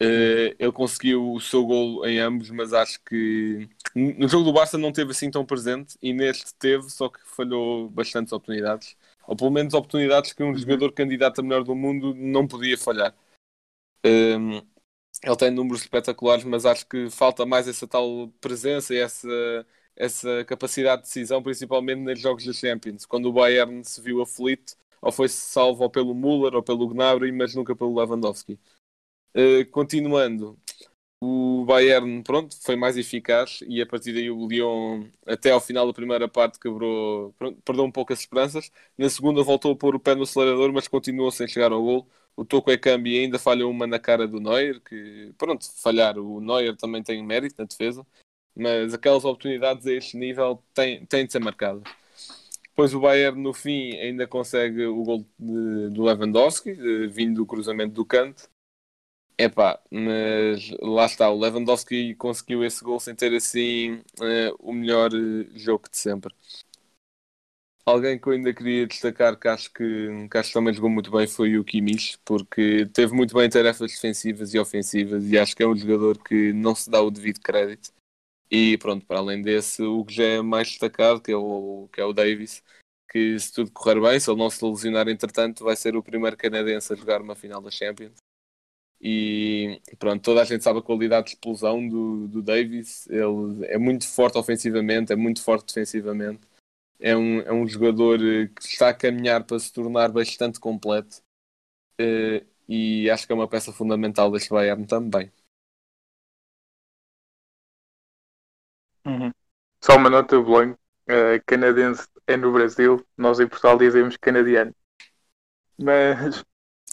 Uh, 0.00 0.50
ele 0.59 0.73
conseguiu 0.73 1.33
o 1.33 1.40
seu 1.40 1.64
gol 1.64 2.07
em 2.07 2.19
ambos, 2.19 2.50
mas 2.50 2.73
acho 2.73 3.00
que 3.04 3.69
no 3.95 4.28
jogo 4.28 4.45
do 4.45 4.52
Barça 4.52 4.76
não 4.76 4.92
teve 4.92 5.12
assim 5.12 5.30
tão 5.30 5.47
presente 5.47 5.97
e 6.02 6.12
neste 6.12 6.52
teve, 6.57 6.90
só 6.90 7.09
que 7.09 7.21
falhou 7.25 7.88
bastantes 7.88 8.33
oportunidades, 8.33 8.97
ou 9.26 9.37
pelo 9.37 9.52
menos 9.52 9.73
oportunidades 9.73 10.33
que 10.33 10.42
um 10.42 10.57
jogador 10.57 10.92
candidato 10.92 11.40
a 11.40 11.42
melhor 11.45 11.62
do 11.62 11.76
mundo 11.76 12.12
não 12.14 12.47
podia 12.47 12.76
falhar. 12.76 13.14
Um, 14.04 14.61
ele 15.25 15.37
tem 15.37 15.50
números 15.50 15.83
espetaculares, 15.83 16.45
mas 16.45 16.66
acho 16.66 16.87
que 16.87 17.09
falta 17.11 17.47
mais 17.47 17.66
essa 17.69 17.87
tal 17.87 18.28
presença 18.40 18.95
e 18.95 18.99
essa, 18.99 19.28
essa 19.97 20.45
capacidade 20.45 21.02
de 21.02 21.09
decisão, 21.09 21.43
principalmente 21.43 22.00
nos 22.00 22.21
jogos 22.21 22.45
da 22.45 22.52
Champions, 22.52 23.07
quando 23.07 23.26
o 23.26 23.33
Bayern 23.33 23.83
se 23.85 24.00
viu 24.00 24.23
aflito, 24.23 24.76
ou 25.00 25.12
foi 25.12 25.28
salvo 25.28 25.88
pelo 25.90 26.14
Müller 26.14 26.54
ou 26.54 26.62
pelo 26.62 26.88
Gnabry, 26.88 27.33
mas 27.33 27.54
nunca 27.54 27.75
pelo 27.76 27.95
Lewandowski. 27.99 28.59
Uh, 29.37 29.69
continuando, 29.71 30.59
o 31.21 31.64
Bayern 31.64 32.23
pronto, 32.23 32.57
foi 32.62 32.76
mais 32.76 32.97
eficaz 32.97 33.61
e 33.66 33.81
a 33.83 33.87
partir 33.87 34.12
daí 34.12 34.31
o 34.31 34.47
Lyon, 34.47 35.09
até 35.26 35.50
ao 35.52 35.61
final 35.61 35.87
da 35.87 35.93
primeira 35.95 36.28
parte, 36.28 36.59
quebrou, 36.61 37.35
perdeu 37.64 37.85
um 37.85 37.90
pouco 37.93 38.12
as 38.12 38.21
esperanças. 38.21 38.71
Na 38.99 39.09
segunda 39.09 39.43
voltou 39.43 39.73
a 39.73 39.76
pôr 39.76 39.95
o 39.95 40.00
pé 40.00 40.14
no 40.14 40.25
acelerador, 40.25 40.73
mas 40.73 40.88
continuou 40.88 41.31
sem 41.31 41.49
chegar 41.49 41.73
ao 41.73 41.83
gol. 41.83 42.09
O 42.37 42.45
Toco 42.45 42.71
Ekambi 42.71 43.19
ainda 43.19 43.38
falhou 43.38 43.71
uma 43.71 43.87
na 43.87 43.99
cara 43.99 44.26
do 44.26 44.41
Neuer, 44.41 44.81
que 44.81 45.33
pronto, 45.38 45.67
falhar 45.81 46.19
o 46.19 46.41
Neuer 46.41 46.76
também 46.76 47.03
tem 47.03 47.25
mérito 47.25 47.55
na 47.59 47.64
defesa, 47.64 48.05
mas 48.57 48.93
aquelas 48.93 49.25
oportunidades 49.25 49.87
a 49.87 49.93
este 49.93 50.17
nível 50.17 50.62
têm, 50.75 51.07
têm 51.07 51.26
de 51.26 51.33
ser 51.33 51.41
marcadas. 51.41 51.85
Depois 52.75 52.93
o 52.93 52.99
Bayern 52.99 53.41
no 53.41 53.55
fim 53.55 53.97
ainda 53.99 54.26
consegue 54.26 54.85
o 54.85 55.05
gol 55.05 55.26
do 55.38 56.03
Lewandowski, 56.03 56.75
de, 56.75 57.07
vindo 57.07 57.37
do 57.37 57.47
cruzamento 57.47 57.95
do 57.95 58.05
canto. 58.05 58.49
Epá, 59.38 59.81
mas 59.88 60.71
lá 60.81 61.07
está, 61.07 61.31
o 61.31 61.38
Lewandowski 61.38 62.17
conseguiu 62.17 62.64
esse 62.64 62.83
gol 62.83 62.99
sem 62.99 63.14
ter 63.14 63.33
assim 63.33 63.95
uh, 64.19 64.57
o 64.59 64.73
melhor 64.73 65.12
uh, 65.12 65.59
jogo 65.59 65.88
de 65.88 65.97
sempre. 65.97 66.35
Alguém 67.87 68.19
que 68.19 68.26
eu 68.26 68.33
ainda 68.33 68.55
queria 68.55 68.87
destacar 68.87 69.38
que 69.38 69.47
acho 69.47 69.71
que, 69.71 70.29
que 70.31 70.38
acho 70.38 70.49
que 70.49 70.55
também 70.55 70.73
jogou 70.73 70.88
muito 70.88 71.11
bem 71.11 71.26
foi 71.26 71.59
o 71.59 71.64
Kimmich, 71.64 72.19
porque 72.25 72.87
teve 72.87 73.12
muito 73.12 73.35
bem 73.35 73.49
tarefas 73.50 73.93
defensivas 73.93 74.55
e 74.55 74.59
ofensivas 74.59 75.31
e 75.31 75.38
acho 75.38 75.55
que 75.55 75.62
é 75.62 75.67
um 75.67 75.76
jogador 75.76 76.17
que 76.23 76.53
não 76.55 76.75
se 76.75 76.88
dá 76.88 77.03
o 77.03 77.11
devido 77.11 77.41
crédito. 77.41 77.93
E 78.50 78.79
pronto, 78.79 79.05
para 79.07 79.19
além 79.19 79.43
desse, 79.43 79.83
o 79.83 80.05
que 80.05 80.14
já 80.14 80.25
é 80.25 80.43
mais 80.43 80.69
destacado, 80.69 81.21
que 81.21 81.33
é 81.33 81.37
o, 81.37 81.88
que 81.93 82.00
é 82.00 82.05
o 82.05 82.12
Davis, 82.14 82.62
que 83.11 83.38
se 83.38 83.53
tudo 83.53 83.71
correr 83.73 84.00
bem, 84.00 84.19
se 84.19 84.31
ele 84.31 84.38
não 84.38 84.50
se 84.50 84.64
lesionar 84.64 85.09
entretanto, 85.09 85.64
vai 85.64 85.76
ser 85.76 85.97
o 85.97 86.03
primeiro 86.03 86.37
canadense 86.37 86.93
a 86.93 86.97
jogar 86.97 87.21
uma 87.21 87.35
final 87.35 87.61
da 87.61 87.71
Champions. 87.71 88.14
E 89.00 89.81
pronto, 89.99 90.23
toda 90.23 90.41
a 90.43 90.45
gente 90.45 90.64
sabe 90.64 90.79
a 90.79 90.83
qualidade 90.83 91.26
de 91.26 91.33
explosão 91.35 91.87
do, 91.87 92.26
do 92.29 92.43
Davis. 92.43 93.07
Ele 93.09 93.67
é 93.67 93.79
muito 93.79 94.09
forte 94.09 94.38
ofensivamente, 94.38 95.12
é 95.12 95.17
muito 95.17 95.43
forte 95.43 95.67
defensivamente. 95.67 96.41
É 97.01 97.17
um, 97.17 97.41
é 97.41 97.53
um 97.53 97.67
jogador 97.67 98.21
eh, 98.23 98.49
que 98.49 98.63
está 98.63 98.89
a 98.91 98.95
caminhar 98.95 99.45
para 99.45 99.59
se 99.59 99.73
tornar 99.73 100.11
bastante 100.11 100.61
completo. 100.61 101.23
Eh, 101.99 102.45
e 102.69 103.11
acho 103.11 103.27
que 103.27 103.33
é 103.33 103.37
uma 103.37 103.49
peça 103.49 103.73
fundamental 103.73 104.31
deste 104.31 104.51
Bayern 104.51 104.87
também. 104.87 105.33
Uhum. 109.07 109.31
Só 109.81 109.97
uma 109.97 110.09
nota, 110.09 110.41
Bolonho. 110.41 110.79
Uh, 111.07 111.39
canadense 111.47 112.09
é 112.27 112.37
no 112.37 112.51
Brasil, 112.51 113.05
nós 113.17 113.39
em 113.39 113.47
Portugal 113.47 113.77
dizemos 113.77 114.17
canadiano. 114.17 114.75
Mas, 115.79 116.43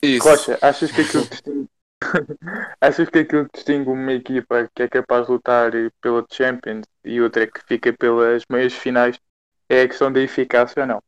Isso. 0.04 0.28
Rocha, 0.28 0.60
achas 0.62 0.92
que 0.92 1.02
aquilo 1.02 1.24
que 1.24 1.30
distingue, 1.30 1.70
achas 2.82 3.10
que 3.10 3.20
aquilo 3.20 3.46
que 3.46 3.52
distingue 3.54 3.90
uma 3.90 4.12
equipa 4.12 4.70
que 4.76 4.84
é 4.84 4.90
capaz 4.90 5.26
de 5.26 5.32
lutar 5.32 5.72
pela 6.02 6.26
Champions 6.30 6.86
e 7.06 7.22
outra 7.22 7.48
que 7.48 7.62
fica 7.66 7.94
pelas 7.94 8.44
meias 8.50 8.74
finais 8.74 9.18
é 9.72 9.82
a 9.84 9.88
questão 9.88 10.12
da 10.12 10.20
eficácia 10.22 10.82
ou 10.84 10.88
não? 10.88 11.02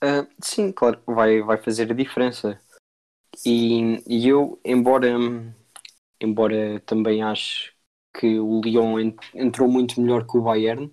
Ah, 0.00 0.26
sim, 0.42 0.70
claro, 0.72 1.02
vai, 1.06 1.40
vai 1.42 1.56
fazer 1.62 1.90
a 1.90 1.94
diferença. 1.94 2.60
E, 3.46 4.02
e 4.08 4.28
eu, 4.28 4.60
embora, 4.64 5.08
embora 6.20 6.80
também 6.80 7.22
acho 7.22 7.72
que 8.12 8.38
o 8.38 8.60
Lyon 8.60 8.98
en- 9.00 9.16
entrou 9.34 9.68
muito 9.70 10.00
melhor 10.00 10.26
que 10.26 10.36
o 10.36 10.42
Bayern 10.42 10.90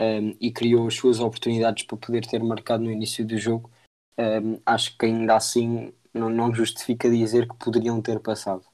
um, 0.00 0.36
e 0.40 0.52
criou 0.52 0.88
as 0.88 0.94
suas 0.96 1.20
oportunidades 1.20 1.84
para 1.86 1.96
poder 1.98 2.26
ter 2.26 2.42
marcado 2.42 2.84
no 2.84 2.92
início 2.92 3.26
do 3.26 3.38
jogo, 3.38 3.70
um, 4.18 4.60
acho 4.66 4.96
que 4.98 5.06
ainda 5.06 5.36
assim 5.36 5.92
não, 6.14 6.30
não 6.30 6.54
justifica 6.54 7.10
dizer 7.10 7.48
que 7.48 7.56
poderiam 7.58 8.02
ter 8.02 8.20
passado. 8.20 8.64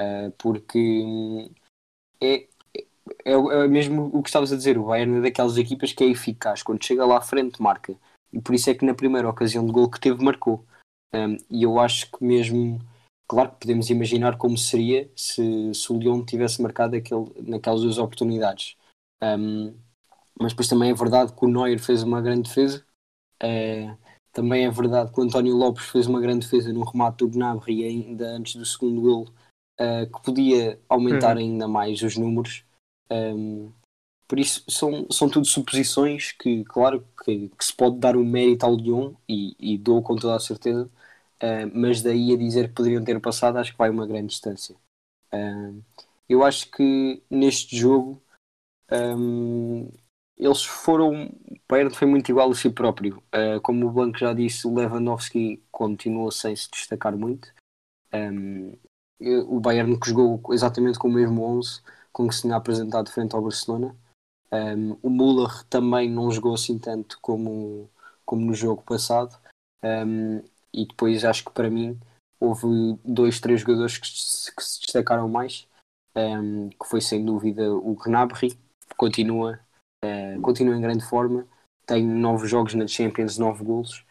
Uh, 0.00 0.32
porque 0.38 1.50
é, 2.22 2.48
é, 3.24 3.32
é 3.32 3.68
mesmo 3.68 4.10
o 4.12 4.22
que 4.22 4.28
estavas 4.28 4.52
a 4.52 4.56
dizer, 4.56 4.78
o 4.78 4.84
Bayern 4.84 5.18
é 5.18 5.20
daquelas 5.22 5.56
equipas 5.56 5.92
que 5.92 6.04
é 6.04 6.08
eficaz, 6.08 6.62
quando 6.62 6.84
chega 6.84 7.04
lá 7.04 7.18
à 7.18 7.20
frente 7.20 7.60
marca 7.62 7.94
e 8.32 8.40
por 8.40 8.54
isso 8.54 8.70
é 8.70 8.74
que 8.74 8.84
na 8.84 8.94
primeira 8.94 9.28
ocasião 9.28 9.64
de 9.66 9.72
gol 9.72 9.90
que 9.90 10.00
teve 10.00 10.22
marcou. 10.22 10.64
Um, 11.12 11.36
e 11.50 11.64
eu 11.64 11.78
acho 11.80 12.10
que 12.10 12.24
mesmo, 12.24 12.80
claro 13.28 13.50
que 13.50 13.60
podemos 13.60 13.90
imaginar 13.90 14.38
como 14.38 14.56
seria 14.56 15.10
se, 15.16 15.74
se 15.74 15.92
o 15.92 15.98
Lyon 15.98 16.24
tivesse 16.24 16.62
marcado 16.62 16.96
aquele, 16.96 17.26
naquelas 17.42 17.82
duas 17.82 17.98
oportunidades. 17.98 18.76
Um, 19.22 19.74
mas 20.40 20.52
depois 20.52 20.68
também 20.68 20.90
é 20.90 20.94
verdade 20.94 21.32
que 21.32 21.44
o 21.44 21.48
Neuer 21.48 21.78
fez 21.80 22.02
uma 22.02 22.20
grande 22.20 22.48
defesa. 22.48 22.84
Uh, 23.42 23.96
também 24.32 24.64
é 24.64 24.70
verdade 24.70 25.12
que 25.12 25.20
o 25.20 25.24
António 25.24 25.56
Lopes 25.56 25.86
fez 25.86 26.06
uma 26.06 26.20
grande 26.20 26.46
defesa 26.46 26.72
no 26.72 26.84
remate 26.84 27.18
do 27.18 27.28
Gnabry 27.28 27.84
ainda 27.84 28.28
antes 28.28 28.54
do 28.54 28.64
segundo 28.64 29.00
gol, 29.00 29.28
uh, 29.80 30.06
que 30.06 30.22
podia 30.22 30.80
aumentar 30.88 31.36
Uhum. 31.36 31.42
ainda 31.42 31.66
mais 31.66 32.00
os 32.02 32.16
números. 32.16 32.64
Um, 33.10 33.72
por 34.28 34.38
isso, 34.38 34.62
são, 34.68 35.06
são 35.10 35.28
tudo 35.28 35.46
suposições 35.46 36.32
que, 36.32 36.64
claro, 36.64 37.04
que, 37.24 37.48
que 37.48 37.64
se 37.64 37.74
pode 37.74 37.98
dar 37.98 38.16
o 38.16 38.24
mérito 38.24 38.64
ao 38.64 38.76
Lyon 38.76 39.14
e, 39.28 39.56
e 39.58 39.76
dou 39.76 40.02
com 40.02 40.14
toda 40.14 40.36
a 40.36 40.40
certeza, 40.40 40.84
uh, 41.42 41.70
mas 41.74 42.00
daí 42.00 42.32
a 42.32 42.36
dizer 42.36 42.68
que 42.68 42.74
poderiam 42.74 43.04
ter 43.04 43.20
passado, 43.20 43.58
acho 43.58 43.72
que 43.72 43.78
vai 43.78 43.90
uma 43.90 44.06
grande 44.06 44.28
distância. 44.28 44.76
Uh, 45.32 45.82
eu 46.28 46.44
acho 46.44 46.70
que 46.70 47.20
neste 47.28 47.76
jogo 47.76 48.22
um, 48.92 49.88
eles 50.36 50.64
foram. 50.64 51.26
O 51.26 51.56
Bayern 51.68 51.94
foi 51.94 52.06
muito 52.06 52.30
igual 52.30 52.50
a 52.50 52.54
si 52.54 52.70
próprio. 52.70 53.22
Uh, 53.34 53.60
como 53.62 53.86
o 53.86 53.90
Blanco 53.90 54.18
já 54.18 54.32
disse, 54.32 54.66
o 54.66 54.74
Lewandowski 54.74 55.62
continuou 55.70 56.30
sem 56.30 56.54
se 56.54 56.70
destacar 56.70 57.16
muito. 57.16 57.52
Um, 58.14 58.76
o 59.48 59.60
Bayern 59.60 59.98
que 59.98 60.08
jogou 60.08 60.40
exatamente 60.54 60.98
com 60.98 61.08
o 61.08 61.12
mesmo 61.12 61.42
11 61.42 61.82
com 62.12 62.28
que 62.28 62.34
se 62.34 62.42
tinha 62.42 62.56
apresentado 62.56 63.10
frente 63.10 63.34
ao 63.34 63.42
Barcelona. 63.42 63.96
Um, 64.52 64.96
o 65.02 65.10
Müller 65.10 65.64
também 65.66 66.10
não 66.10 66.30
jogou 66.30 66.54
assim 66.54 66.78
tanto 66.78 67.18
como, 67.20 67.88
como 68.24 68.44
no 68.44 68.54
jogo 68.54 68.82
passado. 68.82 69.38
Um, 69.82 70.42
e 70.72 70.86
depois 70.86 71.24
acho 71.24 71.44
que 71.44 71.52
para 71.52 71.70
mim 71.70 71.98
houve 72.38 72.66
dois, 73.04 73.40
três 73.40 73.60
jogadores 73.60 73.98
que 73.98 74.06
se, 74.08 74.54
que 74.54 74.62
se 74.62 74.80
destacaram 74.80 75.28
mais, 75.28 75.68
um, 76.16 76.70
que 76.70 76.86
foi 76.86 77.00
sem 77.00 77.24
dúvida 77.24 77.72
o 77.72 77.94
Gnabry, 77.94 78.58
continua, 78.96 79.60
uh, 80.04 80.40
continua 80.40 80.76
em 80.76 80.80
grande 80.80 81.04
forma, 81.04 81.46
tem 81.86 82.04
nove 82.04 82.46
jogos 82.46 82.74
na 82.74 82.86
Champions, 82.86 83.38
nove 83.38 83.64
golos, 83.64 84.04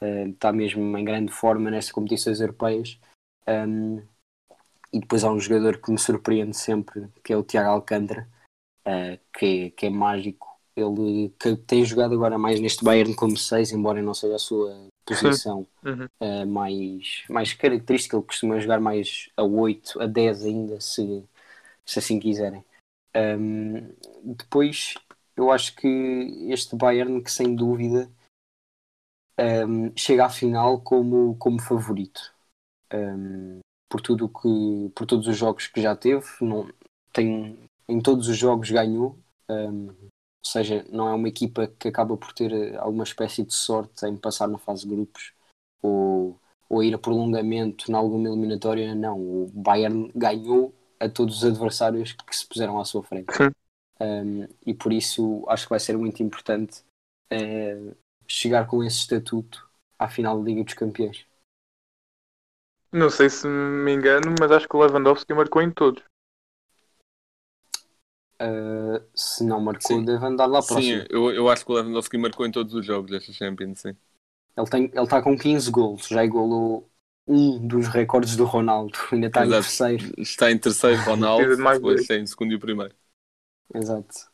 uh, 0.00 0.28
está 0.28 0.52
mesmo 0.52 0.96
em 0.96 1.04
grande 1.04 1.32
forma 1.32 1.70
nestas 1.70 1.92
competições 1.92 2.40
europeias. 2.40 2.98
Um, 3.46 4.02
e 4.96 5.00
depois 5.00 5.22
há 5.24 5.30
um 5.30 5.38
jogador 5.38 5.78
que 5.78 5.90
me 5.90 5.98
surpreende 5.98 6.56
sempre, 6.56 7.06
que 7.22 7.30
é 7.30 7.36
o 7.36 7.42
Tiago 7.42 7.68
Alcântara, 7.68 8.26
uh, 8.86 9.18
que, 9.38 9.70
que 9.72 9.86
é 9.86 9.90
mágico. 9.90 10.56
Ele 10.74 11.30
que 11.38 11.54
tem 11.54 11.84
jogado 11.84 12.14
agora 12.14 12.38
mais 12.38 12.60
neste 12.60 12.82
Bayern 12.82 13.14
como 13.14 13.36
6, 13.36 13.72
embora 13.72 14.00
não 14.00 14.14
seja 14.14 14.36
a 14.36 14.38
sua 14.38 14.88
posição 15.04 15.66
Uhum. 15.84 16.06
uh, 16.20 16.46
mais, 16.46 17.24
mais 17.28 17.52
característica. 17.52 18.16
Ele 18.16 18.24
costuma 18.24 18.58
jogar 18.58 18.80
mais 18.80 19.28
a 19.36 19.42
8, 19.42 20.00
a 20.00 20.06
10 20.06 20.44
ainda, 20.44 20.80
se, 20.80 21.22
se 21.84 21.98
assim 21.98 22.18
quiserem. 22.18 22.64
Um, 23.14 23.94
depois, 24.24 24.94
eu 25.36 25.50
acho 25.50 25.76
que 25.76 25.88
este 26.50 26.74
Bayern, 26.74 27.22
que 27.22 27.30
sem 27.30 27.54
dúvida 27.54 28.10
um, 29.38 29.94
chega 29.94 30.24
à 30.24 30.30
final 30.30 30.80
como, 30.80 31.36
como 31.36 31.60
favorito. 31.60 32.34
Um, 32.92 33.60
por 33.96 34.02
tudo 34.02 34.28
que 34.28 34.92
por 34.94 35.06
todos 35.06 35.26
os 35.26 35.36
jogos 35.36 35.66
que 35.68 35.80
já 35.80 35.96
teve 35.96 36.26
não 36.42 36.68
tem 37.12 37.58
em 37.88 38.00
todos 38.00 38.28
os 38.28 38.36
jogos 38.36 38.70
ganhou 38.70 39.18
um, 39.48 39.88
ou 39.88 40.44
seja 40.44 40.84
não 40.90 41.08
é 41.08 41.14
uma 41.14 41.28
equipa 41.28 41.66
que 41.78 41.88
acaba 41.88 42.14
por 42.16 42.32
ter 42.34 42.76
alguma 42.76 43.04
espécie 43.04 43.42
de 43.42 43.54
sorte 43.54 44.04
em 44.06 44.16
passar 44.16 44.48
na 44.48 44.58
fase 44.58 44.86
de 44.86 44.94
grupos 44.94 45.32
ou, 45.80 46.38
ou 46.68 46.82
ir 46.82 46.94
a 46.94 46.98
prolongamento 46.98 47.90
em 47.90 47.94
alguma 47.94 48.28
eliminatória 48.28 48.94
não. 48.94 49.18
O 49.18 49.50
Bayern 49.54 50.10
ganhou 50.14 50.74
a 51.00 51.08
todos 51.08 51.38
os 51.38 51.44
adversários 51.44 52.12
que 52.12 52.36
se 52.36 52.46
puseram 52.46 52.78
à 52.78 52.84
sua 52.84 53.02
frente. 53.02 53.32
Um, 54.00 54.46
e 54.64 54.74
por 54.74 54.92
isso 54.92 55.44
acho 55.48 55.64
que 55.64 55.70
vai 55.70 55.80
ser 55.80 55.96
muito 55.96 56.22
importante 56.22 56.82
uh, 57.32 57.96
chegar 58.28 58.66
com 58.66 58.84
esse 58.84 58.98
estatuto 58.98 59.66
à 59.98 60.08
final 60.08 60.38
da 60.38 60.44
Liga 60.44 60.64
dos 60.64 60.74
Campeões 60.74 61.26
Não 62.92 63.08
sei 63.10 63.30
se 63.30 63.46
me 63.46 63.92
engano, 63.92 64.34
mas 64.40 64.50
acho 64.50 64.68
que 64.68 64.76
o 64.76 64.80
Lewandowski 64.84 65.32
marcou 65.32 65.62
em 65.62 65.70
todos. 65.70 66.02
Uh, 68.40 69.00
se 69.14 69.44
não 69.44 69.60
marcou, 69.60 70.00
Sim. 70.00 70.04
deve 70.04 70.24
andar 70.24 70.46
lá 70.46 70.62
Sim, 70.62 70.70
próximo. 70.70 71.06
eu, 71.10 71.30
eu 71.32 71.48
acho 71.50 71.64
que 71.64 71.72
o 71.72 71.74
Lewandowski 71.74 72.18
marcou 72.18 72.46
em 72.46 72.50
todos 72.52 72.74
os 72.74 72.84
jogos 72.84 73.10
desta 73.10 73.32
Champions, 73.32 73.80
sim. 73.80 73.96
Ele 74.56 74.68
tem- 74.68 74.90
ele 74.92 75.02
está 75.02 75.22
com 75.22 75.36
15 75.36 75.70
golos, 75.70 76.06
já 76.08 76.24
igualou 76.24 76.90
um 77.26 77.66
dos 77.66 77.88
recordes 77.88 78.36
do 78.36 78.44
Ronaldo, 78.44 78.96
ainda 79.12 79.26
está 79.28 79.44
em 79.46 79.54
terceiro. 79.54 80.04
Está 80.18 80.50
em 80.50 80.58
terceiro 80.58 81.02
Ronaldo, 81.02 81.54
depois 81.72 82.08
em 82.10 82.26
segundo 82.26 82.52
e 82.52 82.56
o 82.56 82.60
primeiro. 82.60 82.94
Exato. 83.74 84.32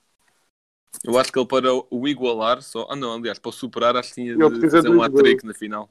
Eu 1.04 1.18
acho 1.18 1.32
que 1.32 1.38
ele 1.38 1.46
para 1.48 1.68
o 1.90 2.08
igualar, 2.08 2.62
só. 2.62 2.86
Ah 2.90 2.96
não, 2.96 3.14
aliás, 3.14 3.38
para 3.38 3.48
o 3.48 3.52
superar, 3.52 3.96
acho 3.96 4.10
que 4.10 4.22
tinha 4.22 4.36
Ele 4.36 4.50
de 4.50 4.68
fazer 4.70 4.90
um 4.90 5.02
hat-trick 5.02 5.44
na 5.44 5.54
final. 5.54 5.88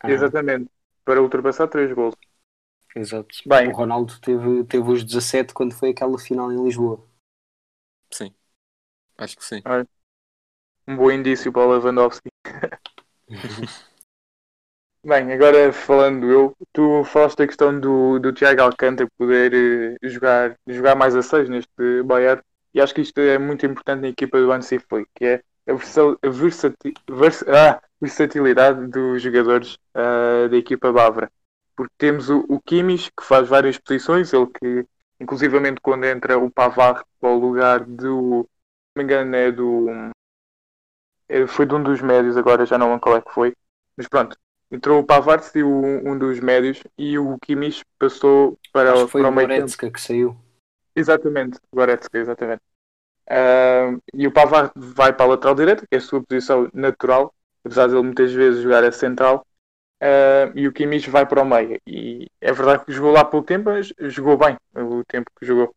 Ah, 0.00 0.10
Exatamente. 0.12 0.70
Para 1.06 1.22
ultrapassar 1.22 1.68
três 1.68 1.90
gols. 1.94 2.14
Exato. 2.94 3.34
Bem. 3.46 3.68
O 3.68 3.72
Ronaldo 3.76 4.20
teve, 4.20 4.64
teve 4.64 4.90
os 4.90 5.02
17 5.04 5.54
quando 5.54 5.74
foi 5.74 5.90
aquela 5.90 6.18
final 6.18 6.52
em 6.52 6.62
Lisboa. 6.62 7.02
Sim. 8.12 8.34
Acho 9.18 9.36
que 9.36 9.44
sim. 9.44 9.62
Um 10.88 10.96
bom 10.96 11.10
indício 11.10 11.52
para 11.52 11.66
o 11.66 11.72
Lewandowski. 11.72 12.28
Bem, 15.04 15.32
agora 15.32 15.72
falando 15.72 16.28
eu, 16.28 16.56
tu 16.72 17.04
falaste 17.04 17.38
da 17.38 17.46
questão 17.46 17.78
do, 17.78 18.18
do 18.18 18.32
Tiago 18.32 18.62
Alcântara 18.62 19.08
poder 19.16 19.54
eh, 20.02 20.08
jogar, 20.08 20.56
jogar 20.66 20.96
mais 20.96 21.14
a 21.14 21.22
6 21.22 21.48
neste 21.48 22.02
Bayern 22.04 22.42
e 22.74 22.80
acho 22.80 22.92
que 22.92 23.02
isto 23.02 23.18
é 23.20 23.38
muito 23.38 23.64
importante 23.64 24.00
na 24.00 24.08
equipa 24.08 24.40
do 24.40 24.50
Hansi 24.50 24.80
Flick, 24.80 25.08
que 25.14 25.24
é 25.24 25.42
a, 25.68 25.74
versa- 25.74 26.18
a 26.20 26.28
versati- 26.28 26.94
vers- 27.08 27.44
ah, 27.48 27.80
versatilidade 28.00 28.86
dos 28.88 29.22
jogadores 29.22 29.78
ah, 29.94 30.48
da 30.50 30.56
equipa 30.56 30.92
bávara. 30.92 31.30
Porque 31.76 31.92
temos 31.98 32.30
o, 32.30 32.44
o 32.48 32.60
Kimmich, 32.60 33.10
que 33.16 33.24
faz 33.24 33.48
várias 33.48 33.78
posições, 33.78 34.32
ele 34.32 34.46
que, 34.46 34.86
inclusivamente 35.20 35.80
quando 35.80 36.04
entra 36.04 36.38
o 36.38 36.50
Pavard 36.50 37.02
para 37.20 37.30
o 37.30 37.38
lugar 37.38 37.84
do, 37.84 38.48
se 38.92 38.98
me 38.98 39.04
engano, 39.04 39.34
é 39.36 39.52
do 39.52 39.86
é, 41.28 41.46
foi 41.46 41.66
de 41.66 41.74
um 41.74 41.82
dos 41.82 42.00
médios, 42.00 42.36
agora 42.36 42.66
já 42.66 42.78
não 42.78 42.86
lembro 42.88 43.00
qual 43.00 43.16
é 43.16 43.22
que 43.22 43.32
foi. 43.32 43.54
Mas 43.96 44.08
pronto, 44.08 44.36
entrou 44.70 45.00
o 45.00 45.04
Pavard, 45.06 45.44
saiu 45.44 45.68
um, 45.68 46.12
um 46.12 46.18
dos 46.18 46.40
médios 46.40 46.82
e 46.98 47.18
o 47.18 47.38
Kimmich 47.40 47.82
passou 47.98 48.58
para, 48.72 48.92
Acho 48.92 49.04
o- 49.04 49.08
foi 49.08 49.22
para 49.22 49.28
o 49.28 49.32
o 49.32 49.34
meio 49.34 49.48
campo. 49.48 49.58
Goretzka 49.58 49.90
que 49.90 50.00
saiu. 50.00 50.36
Exatamente, 50.94 51.58
Goretzka, 51.72 52.18
exatamente. 52.18 52.62
Uh, 53.30 54.00
e 54.14 54.26
o 54.26 54.32
Pavard 54.32 54.72
vai 54.76 55.12
para 55.12 55.26
a 55.26 55.28
lateral 55.30 55.54
direita, 55.56 55.86
que 55.86 55.96
é 55.96 55.98
a 55.98 56.00
sua 56.02 56.22
posição 56.24 56.68
natural, 56.74 57.34
apesar 57.66 57.88
de 57.88 57.94
ele 57.94 58.02
muitas 58.02 58.32
vezes 58.32 58.62
jogar 58.62 58.84
a 58.84 58.92
central. 58.92 59.46
Uh, 60.02 60.52
e 60.54 60.68
o 60.68 60.72
Kimmich 60.72 61.08
vai 61.10 61.26
para 61.26 61.42
o 61.42 61.44
meio. 61.44 61.80
E 61.86 62.28
é 62.40 62.52
verdade 62.52 62.84
que 62.84 62.92
jogou 62.92 63.12
lá 63.12 63.24
pelo 63.24 63.42
tempo, 63.42 63.70
mas 63.70 63.92
jogou 64.12 64.36
bem 64.36 64.56
o 64.74 65.02
tempo 65.04 65.30
que 65.38 65.46
jogou. 65.46 65.74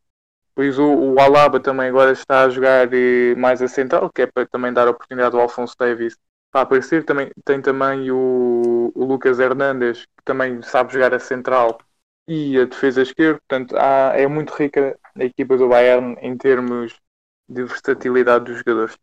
Pois 0.55 0.77
o, 0.77 0.85
o 0.85 1.19
Alaba 1.19 1.59
também 1.59 1.87
agora 1.87 2.11
está 2.11 2.43
a 2.43 2.49
jogar 2.49 2.93
eh, 2.93 3.33
mais 3.35 3.61
a 3.61 3.67
central, 3.67 4.09
que 4.13 4.23
é 4.23 4.27
para 4.27 4.45
também 4.47 4.73
dar 4.73 4.87
oportunidade 4.89 5.35
ao 5.35 5.41
Alfonso 5.43 5.75
Davis 5.79 6.17
para 6.51 6.61
aparecer. 6.61 7.05
Também, 7.05 7.31
tem 7.45 7.61
também 7.61 8.11
o, 8.11 8.91
o 8.93 9.05
Lucas 9.05 9.39
Hernandes, 9.39 10.05
que 10.05 10.23
também 10.25 10.61
sabe 10.61 10.93
jogar 10.93 11.13
a 11.13 11.19
central 11.19 11.79
e 12.27 12.59
a 12.59 12.65
defesa 12.65 13.01
esquerda. 13.01 13.39
Portanto, 13.47 13.75
há, 13.77 14.13
é 14.15 14.27
muito 14.27 14.53
rica 14.53 14.99
a 15.15 15.23
equipa 15.23 15.57
do 15.57 15.69
Bayern 15.69 16.17
em 16.21 16.37
termos 16.37 16.99
de 17.47 17.63
versatilidade 17.63 18.45
dos 18.45 18.57
jogadores. 18.57 18.97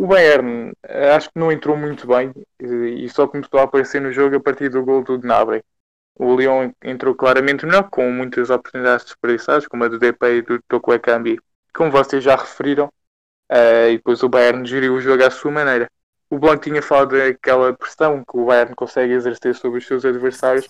O 0.00 0.06
Bayern 0.06 0.72
eh, 0.84 1.10
acho 1.10 1.28
que 1.28 1.40
não 1.40 1.50
entrou 1.50 1.76
muito 1.76 2.06
bem 2.06 2.32
e 2.60 3.08
só 3.08 3.26
começou 3.26 3.58
a 3.58 3.64
aparecer 3.64 4.00
no 4.00 4.12
jogo 4.12 4.36
a 4.36 4.40
partir 4.40 4.68
do 4.68 4.84
gol 4.84 5.02
do 5.02 5.18
Gnabry. 5.18 5.60
O 6.14 6.36
Lyon 6.36 6.70
entrou 6.84 7.16
claramente 7.16 7.66
melhor, 7.66 7.90
com 7.90 8.08
muitas 8.08 8.48
oportunidades 8.48 9.06
desperdiçadas, 9.06 9.66
como 9.66 9.82
a 9.82 9.88
do 9.88 9.98
DP 9.98 10.36
e 10.36 10.42
do 10.42 10.62
Toko 10.68 10.92
Ekambi, 10.92 11.40
como 11.74 11.90
vocês 11.90 12.22
já 12.22 12.36
referiram, 12.36 12.86
uh, 13.50 13.88
e 13.90 13.96
depois 13.96 14.22
o 14.22 14.28
Bayern 14.28 14.64
geriu 14.64 14.94
o 14.94 15.00
jogo 15.00 15.24
à 15.24 15.30
sua 15.32 15.50
maneira. 15.50 15.90
O 16.30 16.38
Blanco 16.38 16.62
tinha 16.62 16.80
falado 16.80 17.18
daquela 17.18 17.72
pressão 17.72 18.22
que 18.22 18.38
o 18.38 18.46
Bayern 18.46 18.76
consegue 18.76 19.14
exercer 19.14 19.56
sobre 19.56 19.78
os 19.80 19.86
seus 19.88 20.04
adversários, 20.04 20.68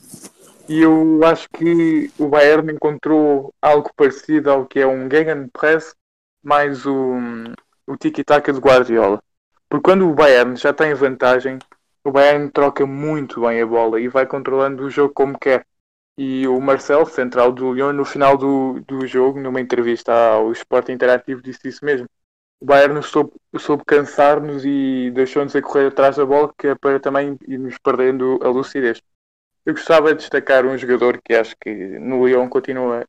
e 0.66 0.80
eu 0.80 1.20
acho 1.24 1.46
que 1.50 2.10
o 2.18 2.28
Bayern 2.28 2.72
encontrou 2.72 3.52
algo 3.60 3.90
parecido 3.94 4.50
ao 4.50 4.64
que 4.64 4.80
é 4.80 4.86
um 4.86 5.06
Gegenpress 5.10 5.94
mais 6.42 6.86
o, 6.86 7.18
o 7.88 7.96
tiki-taka 7.96 8.52
de 8.52 8.60
Guardiola. 8.60 9.22
Porque 9.68 9.84
quando 9.84 10.08
o 10.08 10.14
Bayern 10.14 10.56
já 10.56 10.72
tem 10.72 10.94
vantagem, 10.94 11.58
o 12.04 12.10
Bayern 12.10 12.50
troca 12.50 12.86
muito 12.86 13.40
bem 13.40 13.60
a 13.60 13.66
bola 13.66 14.00
e 14.00 14.08
vai 14.08 14.26
controlando 14.26 14.84
o 14.84 14.90
jogo 14.90 15.12
como 15.12 15.38
quer. 15.38 15.66
E 16.16 16.46
o 16.48 16.60
Marcel, 16.60 17.06
central 17.06 17.52
do 17.52 17.72
Lyon, 17.72 17.92
no 17.92 18.04
final 18.04 18.36
do, 18.36 18.80
do 18.80 19.06
jogo, 19.06 19.40
numa 19.40 19.60
entrevista 19.60 20.12
ao 20.12 20.52
Esporte 20.52 20.92
Interativo, 20.92 21.42
disse 21.42 21.68
isso 21.68 21.84
mesmo. 21.84 22.06
O 22.60 22.66
Bayern 22.66 23.00
soube, 23.02 23.32
soube 23.58 23.84
cansar-nos 23.86 24.64
e 24.64 25.12
deixou-nos 25.14 25.54
a 25.54 25.62
correr 25.62 25.86
atrás 25.86 26.16
da 26.16 26.26
bola, 26.26 26.52
que 26.58 26.66
é 26.66 26.74
para 26.74 26.98
também 26.98 27.38
irmos 27.46 27.78
perdendo 27.78 28.40
a 28.42 28.48
lucidez. 28.48 29.00
Eu 29.64 29.74
gostava 29.74 30.12
de 30.12 30.20
destacar 30.20 30.66
um 30.66 30.76
jogador 30.76 31.20
que 31.22 31.34
acho 31.34 31.54
que 31.60 31.70
no 31.98 32.26
Lyon 32.26 32.48
continua, 32.48 33.04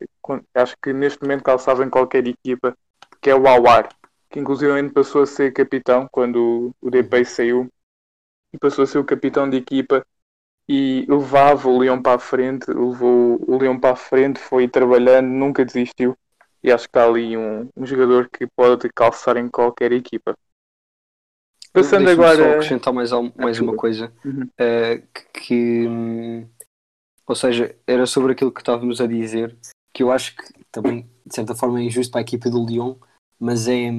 acho 0.54 0.76
que 0.82 0.94
neste 0.94 1.22
momento 1.22 1.44
calçava 1.44 1.84
em 1.84 1.90
qualquer 1.90 2.28
equipa, 2.28 2.78
que 3.22 3.30
é 3.30 3.36
o 3.36 3.48
Awar, 3.48 3.90
que 4.30 4.40
inclusive 4.40 4.90
passou 4.92 5.24
a 5.24 5.26
ser 5.26 5.52
capitão 5.52 6.08
quando 6.12 6.74
o 6.82 6.90
DP 6.90 7.26
saiu 7.26 7.70
e 8.54 8.58
passou 8.58 8.84
a 8.84 8.88
ser 8.88 9.00
o 9.00 9.06
capitão 9.06 9.50
de 9.50 9.58
equipa 9.58 10.06
e 10.68 11.06
levava 11.10 11.68
o 11.68 11.80
Leão 11.80 12.02
para 12.02 12.16
a 12.16 12.20
frente, 12.20 12.70
levou 12.70 13.40
o 13.48 13.58
Leão 13.58 13.80
para 13.80 13.94
a 13.94 13.96
frente, 13.96 14.40
foi 14.40 14.68
trabalhando, 14.68 15.28
nunca 15.28 15.66
desistiu 15.66 16.16
e 16.64 16.72
acho 16.72 16.84
que 16.84 16.90
está 16.90 17.08
ali 17.08 17.36
um, 17.36 17.70
um 17.76 17.86
jogador 17.86 18.30
que 18.30 18.46
pode 18.46 18.90
calçar 18.90 19.38
em 19.38 19.50
qualquer 19.50 19.92
equipa. 19.92 20.38
Passando 21.72 22.10
agora. 22.10 22.36
Só 22.36 22.50
acrescentar 22.52 22.94
mais, 22.94 23.12
mais 23.36 23.60
uma 23.60 23.76
coisa 23.76 24.12
uhum. 24.26 24.44
uh, 24.44 25.08
que, 25.14 25.40
que, 25.40 26.48
ou 27.26 27.36
seja, 27.36 27.76
era 27.88 28.06
sobre 28.06 28.34
aquilo 28.34 28.52
que 28.52 28.62
estávamos 28.62 29.00
a 29.00 29.08
dizer, 29.08 29.56
que 29.94 30.04
eu 30.04 30.12
acho 30.12 30.36
que 30.36 30.44
também 30.72 31.10
de 31.26 31.36
certa 31.36 31.56
forma 31.56 31.80
é 31.80 31.84
injusto 31.84 32.12
para 32.12 32.22
a 32.22 32.24
equipa 32.24 32.50
do 32.50 32.66
Lyon, 32.66 32.96
mas 33.40 33.68
é 33.68 33.90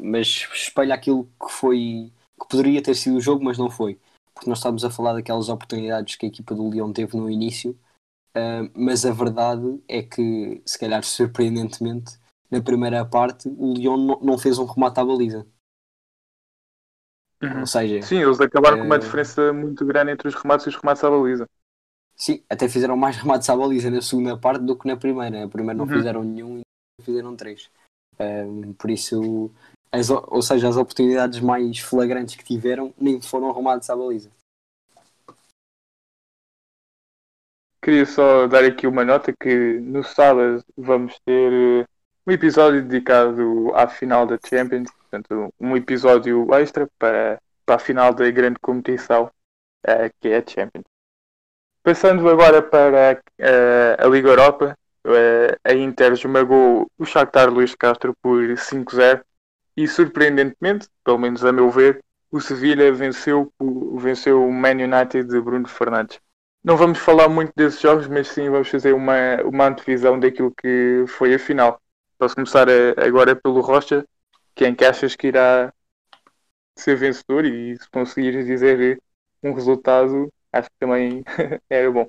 mas 0.00 0.48
espelha 0.52 0.94
aquilo 0.94 1.24
que 1.24 1.52
foi 1.52 2.12
que 2.40 2.48
poderia 2.48 2.82
ter 2.82 2.94
sido 2.94 3.16
o 3.16 3.20
jogo, 3.20 3.44
mas 3.44 3.58
não 3.58 3.68
foi. 3.68 3.98
Porque 4.32 4.48
nós 4.48 4.58
estávamos 4.58 4.84
a 4.84 4.90
falar 4.90 5.14
daquelas 5.14 5.48
oportunidades 5.48 6.14
que 6.16 6.26
a 6.26 6.28
equipa 6.28 6.54
do 6.54 6.70
Lyon 6.70 6.92
teve 6.92 7.16
no 7.16 7.28
início, 7.28 7.72
uh, 8.36 8.70
mas 8.74 9.04
a 9.04 9.12
verdade 9.12 9.82
é 9.88 10.02
que, 10.02 10.62
se 10.64 10.78
calhar 10.78 11.02
surpreendentemente, 11.02 12.18
na 12.50 12.62
primeira 12.62 13.04
parte, 13.04 13.48
o 13.48 13.74
Lyon 13.74 14.18
não, 14.22 14.38
fez 14.38 14.58
um 14.58 14.64
remate 14.64 15.00
à 15.00 15.04
baliza. 15.04 15.46
Uhum. 17.42 17.60
Ou 17.60 17.66
seja, 17.66 18.02
sim, 18.02 18.18
eles 18.18 18.40
acabaram 18.40 18.78
uh, 18.78 18.80
com 18.80 18.86
uma 18.86 18.98
diferença 18.98 19.52
muito 19.52 19.84
grande 19.84 20.12
entre 20.12 20.28
os 20.28 20.34
remates 20.34 20.66
e 20.66 20.68
os 20.68 20.76
remates 20.76 21.02
à 21.02 21.10
baliza. 21.10 21.48
Sim, 22.16 22.42
até 22.48 22.68
fizeram 22.68 22.96
mais 22.96 23.16
remates 23.16 23.48
à 23.48 23.56
baliza 23.56 23.90
na 23.90 24.02
segunda 24.02 24.36
parte 24.36 24.64
do 24.64 24.76
que 24.76 24.88
na 24.88 24.96
primeira. 24.96 25.40
Na 25.40 25.48
primeira 25.48 25.76
não 25.76 25.84
uhum. 25.84 25.92
fizeram 25.92 26.24
nenhum 26.24 26.58
e 26.58 27.02
fizeram 27.02 27.36
três. 27.36 27.70
Por 28.76 28.90
isso, 28.90 29.50
as, 29.92 30.10
ou 30.10 30.42
seja, 30.42 30.68
as 30.68 30.76
oportunidades 30.76 31.40
mais 31.40 31.78
flagrantes 31.78 32.34
que 32.34 32.44
tiveram 32.44 32.92
nem 32.98 33.20
foram 33.20 33.48
arrumadas 33.48 33.88
à 33.88 33.96
baliza. 33.96 34.30
Queria 37.82 38.04
só 38.04 38.46
dar 38.46 38.64
aqui 38.64 38.86
uma 38.86 39.04
nota 39.04 39.32
que 39.32 39.78
no 39.80 40.02
sábado 40.02 40.62
vamos 40.76 41.18
ter 41.24 41.52
eh, 41.52 41.86
um 42.26 42.32
episódio 42.32 42.82
dedicado 42.82 43.72
à 43.74 43.88
final 43.88 44.26
da 44.26 44.38
Champions, 44.46 44.90
portanto 44.90 45.54
um 45.58 45.76
episódio 45.76 46.52
extra 46.54 46.86
para, 46.98 47.40
para 47.64 47.76
a 47.76 47.78
final 47.78 48.12
da 48.12 48.30
grande 48.30 48.58
competição 48.58 49.30
uh, 49.86 50.10
que 50.20 50.28
é 50.28 50.38
a 50.38 50.46
Champions. 50.46 50.84
Passando 51.82 52.28
agora 52.28 52.60
para 52.60 53.22
uh, 53.40 54.04
a 54.04 54.08
Liga 54.08 54.28
Europa, 54.28 54.76
a 55.64 55.72
Inter 55.72 56.12
esmagou 56.12 56.90
o 56.98 57.04
Shakhtar 57.04 57.50
Luís 57.50 57.74
Castro 57.74 58.14
por 58.22 58.42
5-0 58.56 59.22
e 59.76 59.86
surpreendentemente, 59.86 60.88
pelo 61.04 61.18
menos 61.18 61.44
a 61.44 61.52
meu 61.52 61.70
ver, 61.70 62.02
o 62.30 62.40
Sevilha 62.40 62.92
venceu, 62.92 63.52
venceu 63.96 64.44
o 64.44 64.52
Man 64.52 64.72
United 64.72 65.24
de 65.24 65.40
Bruno 65.40 65.68
Fernandes. 65.68 66.20
Não 66.62 66.76
vamos 66.76 66.98
falar 66.98 67.28
muito 67.28 67.52
desses 67.56 67.80
jogos, 67.80 68.08
mas 68.08 68.28
sim 68.28 68.50
vamos 68.50 68.68
fazer 68.68 68.92
uma, 68.92 69.40
uma 69.44 69.66
antevisão 69.68 70.18
daquilo 70.18 70.52
que 70.54 71.04
foi 71.06 71.34
a 71.34 71.38
final. 71.38 71.80
Posso 72.18 72.34
começar 72.34 72.68
a, 72.68 73.06
agora 73.06 73.36
pelo 73.36 73.60
Rocha, 73.60 74.04
quem 74.54 74.74
que 74.74 74.84
achas 74.84 75.14
que 75.14 75.28
irá 75.28 75.72
ser 76.76 76.96
vencedor 76.96 77.44
e 77.44 77.76
se 77.76 77.88
conseguires 77.90 78.46
dizer 78.46 79.00
um 79.42 79.52
resultado, 79.52 80.32
acho 80.52 80.68
que 80.68 80.76
também 80.78 81.22
era 81.70 81.90
bom. 81.90 82.08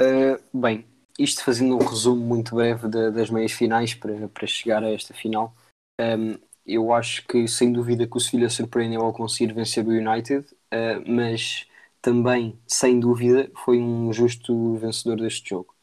Uh, 0.00 0.38
bem, 0.52 0.86
isto 1.18 1.42
fazendo 1.44 1.76
um 1.76 1.86
resumo 1.86 2.22
muito 2.22 2.54
breve 2.54 2.88
de, 2.88 3.10
das 3.10 3.30
meias 3.30 3.52
finais 3.52 3.94
para, 3.94 4.28
para 4.28 4.46
chegar 4.46 4.82
a 4.82 4.90
esta 4.90 5.14
final. 5.14 5.54
Um, 6.00 6.38
eu 6.66 6.92
acho 6.92 7.26
que 7.26 7.46
sem 7.46 7.72
dúvida 7.72 8.06
que 8.06 8.16
o 8.16 8.20
Sevilha 8.20 8.50
surpreendeu 8.50 9.02
ao 9.02 9.12
conseguir 9.12 9.52
vencer 9.52 9.86
o 9.86 9.90
United, 9.90 10.44
uh, 10.44 11.10
mas 11.10 11.66
também, 12.02 12.58
sem 12.66 13.00
dúvida, 13.00 13.50
foi 13.64 13.78
um 13.78 14.12
justo 14.12 14.76
vencedor 14.76 15.16
deste 15.16 15.50
jogo. 15.50 15.74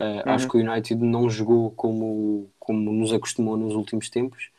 Uh, 0.00 0.04
uhum. 0.04 0.22
Acho 0.26 0.48
que 0.48 0.56
o 0.56 0.60
United 0.60 1.02
não 1.02 1.28
jogou 1.28 1.70
como, 1.72 2.50
como 2.58 2.92
nos 2.92 3.12
acostumou 3.12 3.56
nos 3.56 3.74
últimos 3.74 4.08
tempos 4.08 4.50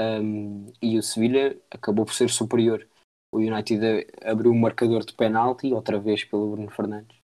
um, 0.00 0.70
e 0.82 0.98
o 0.98 1.02
Sevilha 1.02 1.58
acabou 1.70 2.04
por 2.04 2.14
ser 2.14 2.28
superior. 2.28 2.86
O 3.32 3.38
United 3.38 4.06
abriu 4.22 4.52
um 4.52 4.58
marcador 4.58 5.04
de 5.04 5.12
penalti, 5.12 5.72
outra 5.72 5.98
vez 5.98 6.24
pelo 6.24 6.52
Bruno 6.52 6.70
Fernandes, 6.70 7.16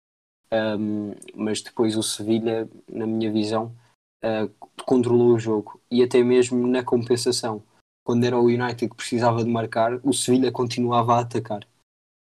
um, 0.54 1.14
mas 1.34 1.62
depois 1.62 1.96
o 1.96 2.04
Sevilha, 2.04 2.70
na 2.88 3.06
minha 3.08 3.32
visão, 3.32 3.76
uh, 4.24 4.52
controlou 4.86 5.34
o 5.34 5.40
jogo 5.40 5.80
e 5.90 6.04
até 6.04 6.22
mesmo 6.24 6.68
na 6.68 6.84
compensação. 6.84 7.64
Quando 8.04 8.26
era 8.26 8.38
o 8.38 8.46
United 8.46 8.90
que 8.90 8.96
precisava 8.96 9.44
de 9.44 9.50
marcar, 9.50 10.00
o 10.04 10.14
Sevilha 10.14 10.52
continuava 10.52 11.16
a 11.16 11.20
atacar. 11.22 11.64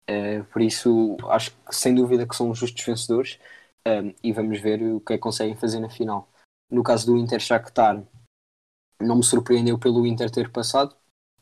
Uh, 0.09 0.43
por 0.51 0.61
isso, 0.61 1.17
acho 1.29 1.51
que 1.51 1.75
sem 1.75 1.95
dúvida 1.95 2.27
que 2.27 2.35
são 2.35 2.53
justos 2.53 2.83
vencedores 2.83 3.39
um, 3.87 4.13
e 4.23 4.31
vamos 4.31 4.59
ver 4.59 4.81
o 4.81 4.99
que 4.99 5.13
é 5.13 5.15
que 5.17 5.21
conseguem 5.21 5.55
fazer 5.55 5.79
na 5.79 5.89
final. 5.89 6.27
No 6.69 6.83
caso 6.83 7.07
do 7.07 7.17
Inter 7.17 7.39
Shakhtar, 7.39 8.03
não 9.01 9.17
me 9.17 9.23
surpreendeu 9.23 9.79
pelo 9.79 10.05
Inter 10.05 10.29
ter 10.29 10.51
passado. 10.51 10.95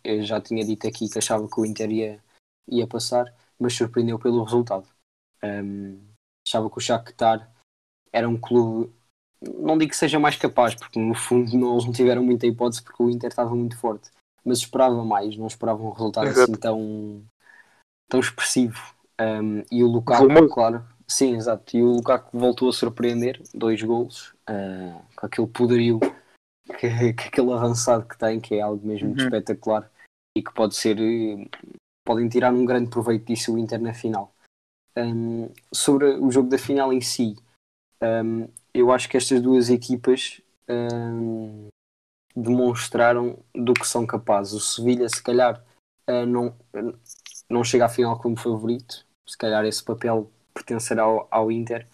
Eu 0.03 0.21
já 0.23 0.39
tinha 0.39 0.63
dito 0.63 0.87
aqui 0.87 1.09
que 1.09 1.17
achava 1.17 1.47
que 1.49 1.59
o 1.59 1.65
Inter 1.65 1.91
ia, 1.91 2.23
ia 2.69 2.87
passar, 2.87 3.25
mas 3.59 3.73
surpreendeu 3.73 4.19
pelo 4.19 4.43
resultado. 4.43 4.87
Um, 5.43 6.06
achava 6.47 6.69
que 6.69 6.77
o 6.77 6.81
Shakhtar 6.81 7.51
era 8.11 8.27
um 8.27 8.37
clube 8.37 8.91
não 9.41 9.77
digo 9.77 9.91
que 9.91 9.97
seja 9.97 10.19
mais 10.19 10.35
capaz, 10.35 10.75
porque 10.75 10.99
no 10.99 11.13
fundo 11.13 11.55
não, 11.55 11.73
eles 11.73 11.85
não 11.85 11.93
tiveram 11.93 12.23
muita 12.23 12.47
hipótese 12.47 12.81
porque 12.81 13.03
o 13.03 13.09
Inter 13.09 13.29
estava 13.29 13.55
muito 13.55 13.77
forte, 13.77 14.09
mas 14.43 14.59
esperava 14.59 15.03
mais, 15.03 15.37
não 15.37 15.47
esperava 15.47 15.81
um 15.81 15.91
resultado 15.91 16.27
exato. 16.27 16.51
assim 16.51 16.59
tão, 16.59 17.23
tão 18.09 18.19
expressivo. 18.19 18.95
Um, 19.19 19.63
e 19.71 19.83
o 19.83 19.87
Lukaku, 19.87 20.27
Como? 20.27 20.49
claro, 20.49 20.83
sim, 21.07 21.35
exato. 21.35 21.77
E 21.77 21.83
o 21.83 21.93
Lukaku 21.93 22.37
voltou 22.37 22.69
a 22.69 22.73
surpreender, 22.73 23.41
dois 23.53 23.81
gols, 23.81 24.33
uh, 24.49 25.01
com 25.15 25.25
aquele 25.25 25.47
poderio 25.47 25.99
que, 26.79 27.13
que, 27.13 27.27
aquele 27.27 27.53
avançado 27.53 28.07
que 28.07 28.17
tem, 28.17 28.39
que 28.39 28.55
é 28.55 28.61
algo 28.61 28.85
mesmo 28.85 29.09
uhum. 29.09 29.17
espetacular 29.17 29.89
e 30.35 30.41
que 30.41 30.53
pode 30.53 30.75
ser, 30.75 30.97
podem 32.05 32.27
tirar 32.27 32.53
um 32.53 32.65
grande 32.65 32.89
proveito 32.89 33.25
disso 33.25 33.53
o 33.53 33.57
Inter 33.57 33.79
na 33.79 33.93
final. 33.93 34.33
Um, 34.97 35.49
sobre 35.71 36.05
o 36.15 36.31
jogo 36.31 36.49
da 36.49 36.57
final 36.57 36.91
em 36.91 37.01
si, 37.01 37.35
um, 38.01 38.47
eu 38.73 38.91
acho 38.91 39.07
que 39.07 39.17
estas 39.17 39.41
duas 39.41 39.69
equipas 39.69 40.41
um, 40.67 41.67
demonstraram 42.35 43.37
do 43.53 43.73
que 43.73 43.87
são 43.87 44.05
capazes. 44.07 44.53
O 44.53 44.59
Sevilha, 44.59 45.07
se 45.07 45.21
calhar, 45.21 45.63
uh, 46.09 46.25
não, 46.25 46.55
não 47.49 47.63
chega 47.63 47.85
à 47.85 47.89
final 47.89 48.19
como 48.19 48.35
favorito, 48.35 49.05
se 49.27 49.37
calhar 49.37 49.65
esse 49.65 49.83
papel 49.83 50.31
pertencerá 50.53 51.03
ao, 51.03 51.27
ao 51.29 51.51
Inter. 51.51 51.87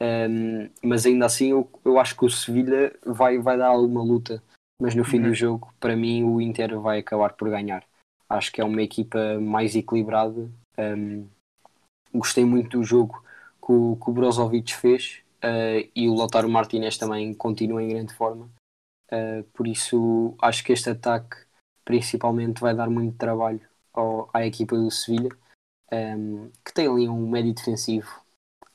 Um, 0.00 0.68
mas 0.82 1.06
ainda 1.06 1.26
assim, 1.26 1.50
eu, 1.50 1.70
eu 1.84 1.98
acho 2.00 2.16
que 2.16 2.24
o 2.24 2.30
Sevilha 2.30 2.92
vai, 3.06 3.38
vai 3.38 3.56
dar 3.56 3.68
alguma 3.68 4.02
luta. 4.02 4.42
Mas 4.80 4.96
no 4.96 5.04
fim 5.04 5.18
Uhum. 5.18 5.28
do 5.28 5.34
jogo, 5.34 5.72
para 5.78 5.94
mim, 5.94 6.24
o 6.24 6.40
Inter 6.40 6.76
vai 6.80 6.98
acabar 6.98 7.34
por 7.34 7.48
ganhar. 7.48 7.84
Acho 8.28 8.50
que 8.50 8.60
é 8.60 8.64
uma 8.64 8.82
equipa 8.82 9.38
mais 9.38 9.76
equilibrada. 9.76 10.50
Um, 10.76 11.28
gostei 12.14 12.44
muito 12.44 12.78
do 12.78 12.84
jogo 12.84 13.22
que 13.64 13.72
o, 13.72 13.96
que 13.96 14.10
o 14.10 14.12
Brozovic 14.12 14.74
fez 14.74 15.22
uh, 15.38 15.88
e 15.94 16.08
o 16.08 16.14
Lautaro 16.14 16.48
Martinez 16.48 16.98
também 16.98 17.32
continua 17.34 17.82
em 17.82 17.88
grande 17.88 18.14
forma. 18.14 18.50
Uh, 19.10 19.44
por 19.52 19.66
isso, 19.66 20.34
acho 20.40 20.64
que 20.64 20.72
este 20.72 20.90
ataque 20.90 21.36
principalmente 21.84 22.60
vai 22.60 22.74
dar 22.74 22.88
muito 22.88 23.16
trabalho 23.16 23.60
ao, 23.92 24.30
à 24.32 24.46
equipa 24.46 24.76
do 24.76 24.90
Sevilha, 24.90 25.30
um, 25.92 26.50
que 26.64 26.72
tem 26.72 26.86
ali 26.86 27.08
um 27.08 27.28
médio 27.28 27.52
defensivo 27.52 28.22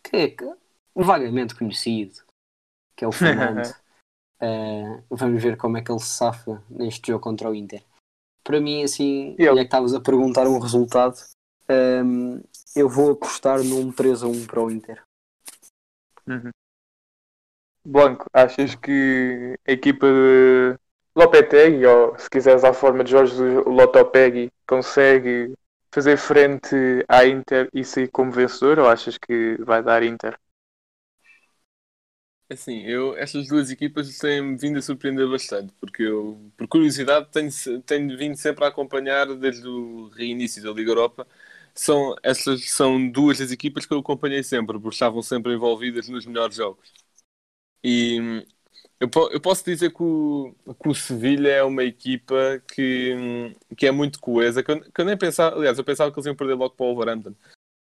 que 0.03 0.15
é 0.15 0.29
que- 0.29 0.55
vagamente 0.95 1.55
conhecido, 1.55 2.21
que 2.95 3.03
é 3.03 3.07
o 3.07 3.11
Fernando. 3.11 3.67
Uh, 4.41 5.03
vamos 5.09 5.41
ver 5.41 5.57
como 5.57 5.77
é 5.77 5.81
que 5.81 5.91
ele 5.91 5.99
se 5.99 6.07
safa 6.07 6.63
neste 6.69 7.11
jogo 7.11 7.23
contra 7.23 7.49
o 7.49 7.55
Inter. 7.55 7.83
Para 8.43 8.61
mim, 8.61 8.83
assim, 8.83 9.35
eu? 9.37 9.55
já 9.55 9.61
que 9.61 9.67
estavas 9.67 9.93
a 9.93 9.99
perguntar 9.99 10.47
um 10.47 10.59
resultado, 10.59 11.17
um, 11.69 12.41
eu 12.77 12.87
vou 12.87 13.11
apostar 13.11 13.63
num 13.63 13.91
3 13.91 14.23
a 14.23 14.27
1 14.27 14.45
para 14.45 14.61
o 14.61 14.71
Inter. 14.71 15.01
Blanco, 17.83 18.25
achas 18.33 18.75
que 18.75 19.57
a 19.65 19.71
equipa 19.71 20.05
de 20.07 20.77
Lopetegui, 21.15 21.85
ou 21.85 22.17
se 22.19 22.29
quiseres 22.29 22.63
à 22.63 22.73
forma 22.73 23.03
de 23.03 23.11
Jorge 23.11 23.41
Lotopegui, 23.65 24.51
consegue 24.67 25.53
fazer 25.91 26.17
frente 26.17 26.75
à 27.07 27.25
Inter 27.25 27.69
e 27.73 27.83
sair 27.83 28.09
como 28.09 28.31
vencedor, 28.31 28.77
ou 28.79 28.87
achas 28.87 29.17
que 29.17 29.55
vai 29.63 29.81
dar 29.81 30.03
Inter? 30.03 30.37
Assim, 32.49 32.83
eu, 32.83 33.17
estas 33.17 33.47
duas 33.47 33.69
equipas 33.71 34.17
têm-me 34.19 34.55
vindo 34.55 34.79
a 34.79 34.81
surpreender 34.81 35.29
bastante, 35.29 35.73
porque 35.81 36.03
eu, 36.03 36.51
por 36.55 36.67
curiosidade, 36.67 37.27
tenho, 37.31 37.81
tenho 37.81 38.17
vindo 38.17 38.37
sempre 38.37 38.63
a 38.63 38.67
acompanhar 38.69 39.33
desde 39.35 39.67
o 39.67 40.07
reinício 40.09 40.63
da 40.63 40.71
Liga 40.71 40.91
Europa. 40.91 41.27
São, 41.77 42.15
estas 42.23 42.69
são 42.71 43.09
duas 43.11 43.37
das 43.39 43.51
equipas 43.51 43.85
que 43.85 43.93
eu 43.93 43.99
acompanhei 43.99 44.43
sempre, 44.43 44.79
porque 44.79 44.95
estavam 44.95 45.21
sempre 45.21 45.53
envolvidas 45.53 46.09
nos 46.09 46.25
melhores 46.25 46.55
jogos. 46.55 46.91
E 47.83 48.19
hum, 48.21 48.39
eu, 48.99 49.09
eu 49.31 49.41
posso 49.41 49.63
dizer 49.65 49.91
que 49.93 50.03
o, 50.03 50.55
que 50.81 50.89
o 50.89 50.95
Sevilha 50.95 51.49
é 51.49 51.63
uma 51.63 51.83
equipa 51.83 52.61
que, 52.73 53.13
hum, 53.15 53.55
que 53.77 53.87
é 53.87 53.91
muito 53.91 54.19
coesa, 54.19 54.63
que 54.63 54.71
eu, 54.71 54.81
que 54.91 55.01
eu 55.01 55.05
nem 55.05 55.17
pensava, 55.17 55.55
aliás, 55.57 55.77
eu 55.77 55.83
pensava 55.85 56.11
que 56.11 56.19
eles 56.19 56.27
iam 56.27 56.35
perder 56.35 56.55
logo 56.55 56.75
para 56.75 56.85
o 56.85 56.95
Wolverhampton. 56.95 57.35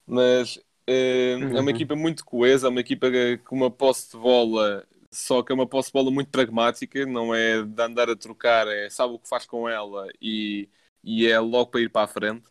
Mas 0.06 0.60
eh, 0.88 1.34
é 1.54 1.62
uma 1.62 1.72
Uhum. 1.72 1.72
equipa 1.72 1.96
muito 1.96 2.26
coesa, 2.26 2.68
é 2.68 2.70
uma 2.70 2.82
equipa 2.82 3.08
com 3.46 3.56
uma 3.56 3.72
posse 3.72 4.12
de 4.12 4.18
bola, 4.18 4.88
só 5.12 5.44
que 5.44 5.52
é 5.52 5.56
uma 5.56 5.68
posse 5.68 5.90
de 5.90 5.94
bola 5.94 6.12
muito 6.12 6.30
pragmática, 6.32 7.06
não 7.06 7.34
é 7.36 7.64
de 7.64 7.82
andar 7.84 8.10
a 8.10 8.16
trocar, 8.16 8.68
é 8.68 8.90
sabe 8.90 9.14
o 9.14 9.20
que 9.20 9.30
faz 9.30 9.46
com 9.46 9.68
ela 9.70 10.08
e, 10.22 10.70
e 11.04 11.28
é 11.28 11.40
logo 11.40 11.72
para 11.72 11.82
ir 11.82 11.90
para 11.92 12.04
a 12.06 12.08
frente. 12.08 12.44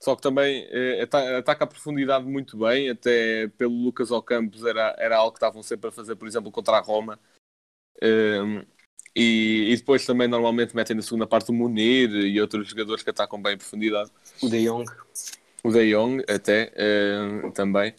Só 0.00 0.14
que 0.14 0.22
também 0.22 0.66
eh, 0.70 1.02
ata- 1.02 1.38
ataca 1.38 1.64
a 1.64 1.66
profundidade 1.66 2.24
muito 2.24 2.56
bem, 2.56 2.88
até 2.88 3.48
pelo 3.58 3.74
Lucas 3.74 4.10
Ocampos 4.10 4.64
era, 4.64 4.94
era 4.98 5.16
algo 5.16 5.32
que 5.32 5.38
estavam 5.38 5.62
sempre 5.62 5.88
a 5.88 5.92
fazer, 5.92 6.14
por 6.14 6.28
exemplo, 6.28 6.52
contra 6.52 6.76
a 6.76 6.80
Roma. 6.80 7.18
Um, 8.00 8.62
e, 9.14 9.72
e 9.72 9.76
depois 9.76 10.06
também 10.06 10.28
normalmente 10.28 10.76
metem 10.76 10.94
na 10.94 11.02
segunda 11.02 11.26
parte 11.26 11.50
o 11.50 11.54
Munir 11.54 12.10
e 12.10 12.40
outros 12.40 12.68
jogadores 12.68 13.02
que 13.02 13.10
atacam 13.10 13.42
bem 13.42 13.54
em 13.54 13.58
profundidade. 13.58 14.10
O 14.40 14.48
De 14.48 14.64
Jong. 14.64 14.88
O 15.64 15.72
De 15.72 15.90
Jong 15.92 16.24
até 16.28 16.72
eh, 16.76 17.50
também. 17.52 17.92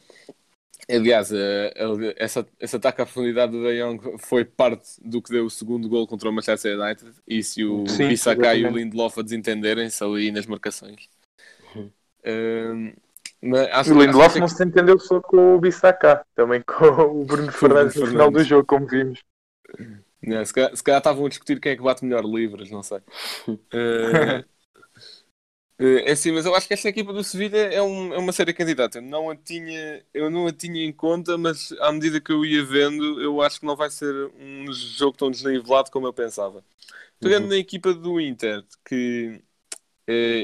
Aliás, 0.89 1.31
eh, 1.33 1.73
essa, 2.15 2.47
esse 2.57 2.75
ataque 2.77 3.01
à 3.01 3.05
profundidade 3.05 3.51
do 3.51 3.61
De 3.61 3.77
Jong 3.77 4.17
foi 4.19 4.45
parte 4.45 4.89
do 5.03 5.21
que 5.21 5.31
deu 5.31 5.45
o 5.45 5.49
segundo 5.49 5.89
gol 5.89 6.07
contra 6.07 6.29
o 6.29 6.31
Manchester 6.31 6.79
United. 6.79 7.11
E 7.27 7.43
se 7.43 7.65
o 7.65 7.83
Bissaka 7.83 8.55
e 8.55 8.65
o. 8.65 8.71
Lindelof 8.71 9.19
a 9.19 9.23
desentenderem-se 9.23 10.01
ali 10.01 10.31
nas 10.31 10.45
marcações. 10.45 11.09
Uhum. 11.75 11.91
Acho, 13.71 13.93
O 13.93 14.01
Lindelof 14.01 14.33
que- 14.33 14.39
não 14.39 14.47
se 14.47 14.63
entendeu 14.63 14.99
só 14.99 15.21
com 15.21 15.55
o 15.55 15.59
Bissaka, 15.59 16.25
também 16.35 16.61
com 16.61 16.85
o 16.85 17.25
Bruno 17.25 17.51
Fernandes 17.51 17.95
no 17.95 18.07
final 18.07 18.31
do 18.31 18.43
jogo, 18.43 18.65
como 18.65 18.87
vimos. 18.87 19.19
Não, 20.21 20.43
se, 20.43 20.53
calhar, 20.53 20.75
se 20.75 20.83
calhar 20.83 20.99
estavam 20.99 21.25
a 21.25 21.29
discutir 21.29 21.59
quem 21.59 21.71
é 21.71 21.75
que 21.75 21.81
bate 21.81 22.03
melhor 22.03 22.25
livres, 22.25 22.69
não 22.69 22.83
sei. 22.83 22.99
Eh, 25.81 26.09
é 26.09 26.11
assim, 26.11 26.31
mas 26.33 26.45
eu 26.45 26.53
acho 26.55 26.67
que 26.67 26.73
esta 26.73 26.89
equipa 26.89 27.13
do 27.13 27.23
Sevilha 27.23 27.57
é, 27.57 27.81
um- 27.81 28.13
é 28.13 28.17
uma 28.17 28.33
séria 28.33 28.53
candidata. 28.53 28.97
Eu 28.97 29.01
não, 29.01 29.29
a 29.29 29.35
tinha, 29.35 30.05
eu 30.13 30.29
não 30.29 30.47
a 30.47 30.51
tinha 30.51 30.83
em 30.85 30.91
conta, 30.91 31.37
mas 31.37 31.71
à 31.79 31.91
medida 31.91 32.19
que 32.19 32.31
eu 32.31 32.45
ia 32.45 32.63
vendo, 32.65 33.21
eu 33.21 33.41
acho 33.41 33.59
que 33.61 33.65
não 33.65 33.75
vai 33.77 33.89
ser 33.89 34.13
um 34.37 34.71
jogo 34.73 35.15
tão 35.17 35.31
desnivelado 35.31 35.89
como 35.91 36.05
eu 36.07 36.13
pensava. 36.13 36.63
Pegando 37.21 37.47
na 37.49 37.57
equipa 37.57 37.93
do 37.93 38.19
Inter, 38.21 38.65
que 38.85 39.41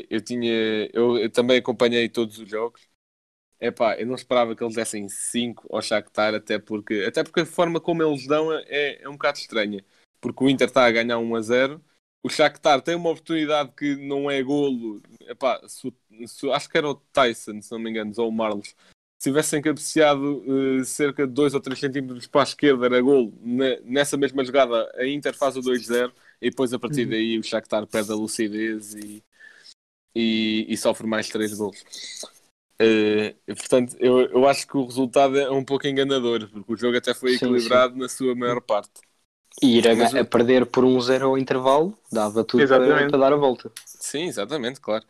eu 0.09 0.21
tinha. 0.21 0.89
Eu, 0.93 1.17
eu 1.17 1.29
também 1.31 1.57
acompanhei 1.57 2.09
todos 2.09 2.37
os 2.39 2.49
jogos. 2.49 2.81
Epá, 3.59 3.97
eu 3.99 4.05
não 4.05 4.15
esperava 4.15 4.55
que 4.55 4.63
eles 4.63 4.75
dessem 4.75 5.07
5 5.09 5.67
ao 5.73 5.81
Shakhtar, 5.81 6.33
até 6.35 6.59
porque, 6.59 7.05
até 7.07 7.23
porque 7.23 7.41
a 7.41 7.45
forma 7.45 7.79
como 7.79 8.03
eles 8.03 8.27
dão 8.27 8.51
é, 8.53 9.01
é 9.01 9.09
um 9.09 9.13
bocado 9.13 9.37
estranha. 9.39 9.83
Porque 10.19 10.43
o 10.43 10.49
Inter 10.49 10.67
está 10.67 10.85
a 10.85 10.91
ganhar 10.91 11.17
1 11.19 11.35
a 11.35 11.41
0, 11.41 11.83
o 12.23 12.29
Shakhtar 12.29 12.81
tem 12.81 12.95
uma 12.95 13.09
oportunidade 13.11 13.71
que 13.77 13.95
não 13.95 14.29
é 14.29 14.41
golo. 14.43 15.01
Epá, 15.21 15.61
se 15.67 15.93
se 16.27 16.49
acho 16.51 16.69
que 16.69 16.77
era 16.77 16.89
o 16.89 16.95
Tyson, 16.95 17.61
se 17.61 17.71
não 17.71 17.79
me 17.79 17.89
engano, 17.89 18.11
ou 18.17 18.29
o 18.29 18.31
Marlos. 18.31 18.75
Se 19.17 19.29
tivessem 19.29 19.61
cabeceado 19.61 20.43
eh, 20.81 20.83
cerca 20.83 21.25
de 21.25 21.33
2 21.33 21.53
ou 21.53 21.61
3 21.61 21.79
centímetros 21.79 22.27
para 22.27 22.41
a 22.41 22.43
esquerda, 22.43 22.85
era 22.85 23.01
golo. 23.01 23.33
Ne- 23.41 23.79
nessa 23.81 24.17
mesma 24.17 24.43
jogada, 24.43 24.91
a 24.95 25.07
Inter 25.07 25.33
faz 25.35 25.55
o 25.57 25.61
2-0 25.61 26.13
e 26.41 26.49
depois 26.49 26.73
a 26.73 26.79
partir 26.79 27.05
daí 27.05 27.39
o 27.39 27.43
Shakhtar 27.43 27.87
perde 27.87 28.11
a 28.11 28.15
lucidez 28.15 28.93
e, 28.95 29.23
e, 30.15 30.65
e 30.69 30.77
sofre 30.77 31.05
mais 31.05 31.29
3 31.29 31.53
golos. 31.53 31.83
Eh, 32.79 33.35
portanto, 33.47 33.95
eu, 33.99 34.21
eu 34.29 34.47
acho 34.47 34.67
que 34.67 34.77
o 34.77 34.85
resultado 34.85 35.37
é 35.39 35.49
um 35.49 35.63
pouco 35.63 35.87
enganador, 35.87 36.49
porque 36.49 36.73
o 36.73 36.77
jogo 36.77 36.97
até 36.97 37.13
foi 37.13 37.31
Sim, 37.31 37.47
equilibrado 37.47 37.95
na 37.95 38.09
sua 38.09 38.35
maior 38.35 38.61
parte. 38.61 39.01
E 39.61 39.77
ir 39.77 39.87
a, 39.87 39.95
Mas 39.95 40.13
a 40.13 40.25
perder 40.25 40.65
por 40.65 40.83
um 40.83 40.99
0 40.99 41.27
ao 41.27 41.37
intervalo 41.37 41.97
dava 42.11 42.43
tudo 42.43 42.67
para, 42.67 43.07
para 43.07 43.17
dar 43.17 43.33
a 43.33 43.37
volta. 43.37 43.71
Sim, 43.85 44.23
exatamente, 44.23 44.81
claro. 44.81 45.05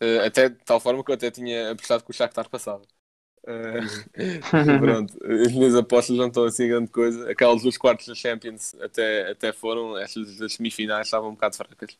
Eh, 0.00 0.26
até 0.26 0.48
de 0.48 0.56
tal 0.64 0.80
forma 0.80 1.02
que 1.04 1.10
eu 1.10 1.14
até 1.14 1.30
tinha 1.30 1.70
apostado 1.70 2.04
que 2.04 2.10
o 2.10 2.14
Shakhtar 2.14 2.48
passava. 2.50 2.82
Eh, 3.46 3.80
pronto, 4.80 5.16
as 5.24 5.52
minhas 5.52 5.74
apostas 5.74 6.16
não 6.16 6.26
estão 6.26 6.44
assim 6.44 6.68
grande 6.68 6.90
coisa. 6.90 7.30
Aquelas 7.30 7.62
dos 7.62 7.78
quartos 7.78 8.06
da 8.06 8.14
Champions 8.14 8.74
até, 8.80 9.30
até 9.30 9.52
foram, 9.52 9.96
estas 9.96 10.36
das 10.36 10.54
semifinais 10.54 11.06
estavam 11.06 11.30
um 11.30 11.34
bocado 11.34 11.56
fracas. 11.56 11.96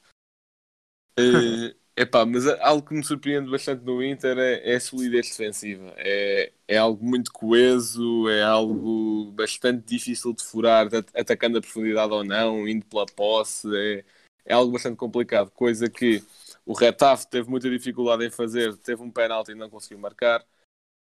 Eh, 1.19 1.75
epá, 1.97 2.25
mas 2.27 2.47
algo 2.61 2.87
que 2.87 2.95
me 2.95 3.05
surpreende 3.05 3.51
bastante 3.51 3.85
no 3.85 4.03
Inter 4.03 4.39
é, 4.39 4.73
é 4.73 4.77
a 4.77 4.81
solidez 4.81 5.29
defensiva. 5.31 5.93
É, 5.99 6.53
é 6.69 6.77
algo 6.79 7.05
muito 7.05 7.33
coeso, 7.33 8.29
é 8.29 8.43
algo 8.43 9.31
bastante 9.33 9.85
difícil 9.87 10.33
de 10.35 10.43
furar, 10.45 10.87
at- 10.95 11.11
atacando 11.15 11.59
a 11.59 11.61
profundidade 11.61 12.13
ou 12.13 12.25
não, 12.25 12.67
indo 12.69 12.85
pela 12.87 13.07
posse. 13.07 13.69
É, 13.77 14.05
é 14.45 14.55
algo 14.55 14.73
bastante 14.73 14.97
complicado, 14.97 15.51
coisa 15.53 15.89
que 15.91 16.23
o 16.67 16.73
Retaf 16.73 17.27
teve 17.29 17.49
muita 17.51 17.71
dificuldade 17.71 18.25
em 18.27 18.31
fazer, 18.31 18.77
teve 18.79 19.03
um 19.03 19.11
penalti 19.11 19.53
e 19.53 19.55
não 19.55 19.71
conseguiu 19.71 19.99
marcar. 19.99 20.45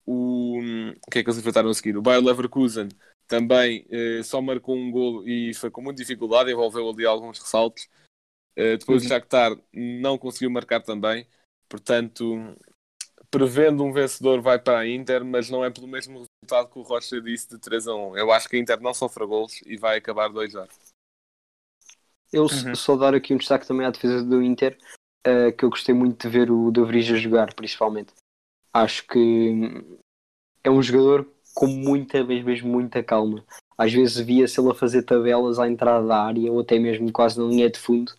O, 0.05 0.59
o 1.07 1.11
que 1.11 1.19
é 1.21 1.23
que 1.23 1.29
eles 1.31 1.39
enfrentaram 1.39 1.69
a 1.71 1.75
seguir? 1.75 1.97
O 1.97 2.03
Bayer 2.03 2.23
Leverkusen 2.23 2.89
também 3.29 3.87
eh, 3.91 4.23
só 4.25 4.43
marcou 4.43 4.77
um 4.77 4.91
golo 4.91 5.27
e 5.29 5.55
foi 5.55 5.71
com 5.71 5.81
muita 5.81 6.03
dificuldade, 6.03 6.51
envolveu 6.51 6.89
ali 6.91 7.07
alguns 7.07 7.39
ressaltos. 7.39 7.89
Eh, 8.57 8.77
depois 8.77 9.05
o 9.05 9.09
Shakhtar 9.09 9.57
não 9.73 10.19
conseguiu 10.19 10.51
marcar 10.51 10.81
também, 10.81 11.27
portanto, 11.69 12.55
prevendo 13.31 13.83
um 13.83 13.93
vencedor 13.93 14.43
vai 14.43 14.59
para 14.59 14.81
a 14.81 14.89
Inter, 14.89 15.25
mas 15.25 15.49
não 15.49 15.65
é 15.65 15.71
pelo 15.71 15.89
mesmo 15.89 16.27
resultado 16.45 16.71
que 16.71 16.79
o 16.79 16.83
Rocha 16.83 17.21
disse 17.21 17.49
de 17.49 17.59
3 17.59 17.89
a 17.89 17.95
1. 17.95 18.17
Eu 18.17 18.31
acho 18.31 18.49
que 18.49 18.57
a 18.57 18.59
Inter 18.59 18.81
não 18.81 18.93
sofre 18.93 19.25
golos 19.25 19.61
e 19.65 19.77
vai 19.77 19.97
acabar 19.97 20.29
2 20.29 20.55
a 20.55 20.67
0. 20.67 20.73
Eu 22.33 22.43
Uhum. 22.45 22.75
só 22.75 22.97
dar 22.97 23.15
aqui 23.15 23.35
um 23.35 23.39
destaque 23.39 23.67
também 23.67 23.87
à 23.87 23.91
defesa 23.91 24.23
do 24.25 24.43
Inter, 24.43 24.79
eh, 25.25 25.53
que 25.53 25.65
eu 25.65 25.71
gostei 25.71 25.95
muito 25.95 26.21
de 26.21 26.33
ver 26.33 26.51
o 26.51 26.71
De 26.71 26.83
Vries 26.83 27.11
a 27.11 27.17
jogar, 27.17 27.53
principalmente. 27.55 28.13
Acho 28.73 29.07
que 29.07 29.19
hum, 29.19 29.99
é 30.65 30.71
um 30.71 30.83
jogador 30.83 31.31
com 31.55 31.67
muita, 31.67 32.25
mas 32.25 32.43
mesmo 32.43 32.71
muita 32.71 33.03
calma. 33.03 33.45
Às 33.77 33.93
vezes 33.93 34.19
via-se 34.25 34.59
ele 34.61 34.71
a 34.71 34.75
fazer 34.75 35.03
tabelas 35.03 35.59
à 35.59 35.69
entrada 35.69 36.07
da 36.07 36.23
área 36.23 36.51
ou 36.51 36.61
até 36.61 36.79
mesmo 36.79 37.13
quase 37.13 37.39
na 37.39 37.47
linha 37.47 37.69
de 37.71 37.79
fundo 37.79 38.13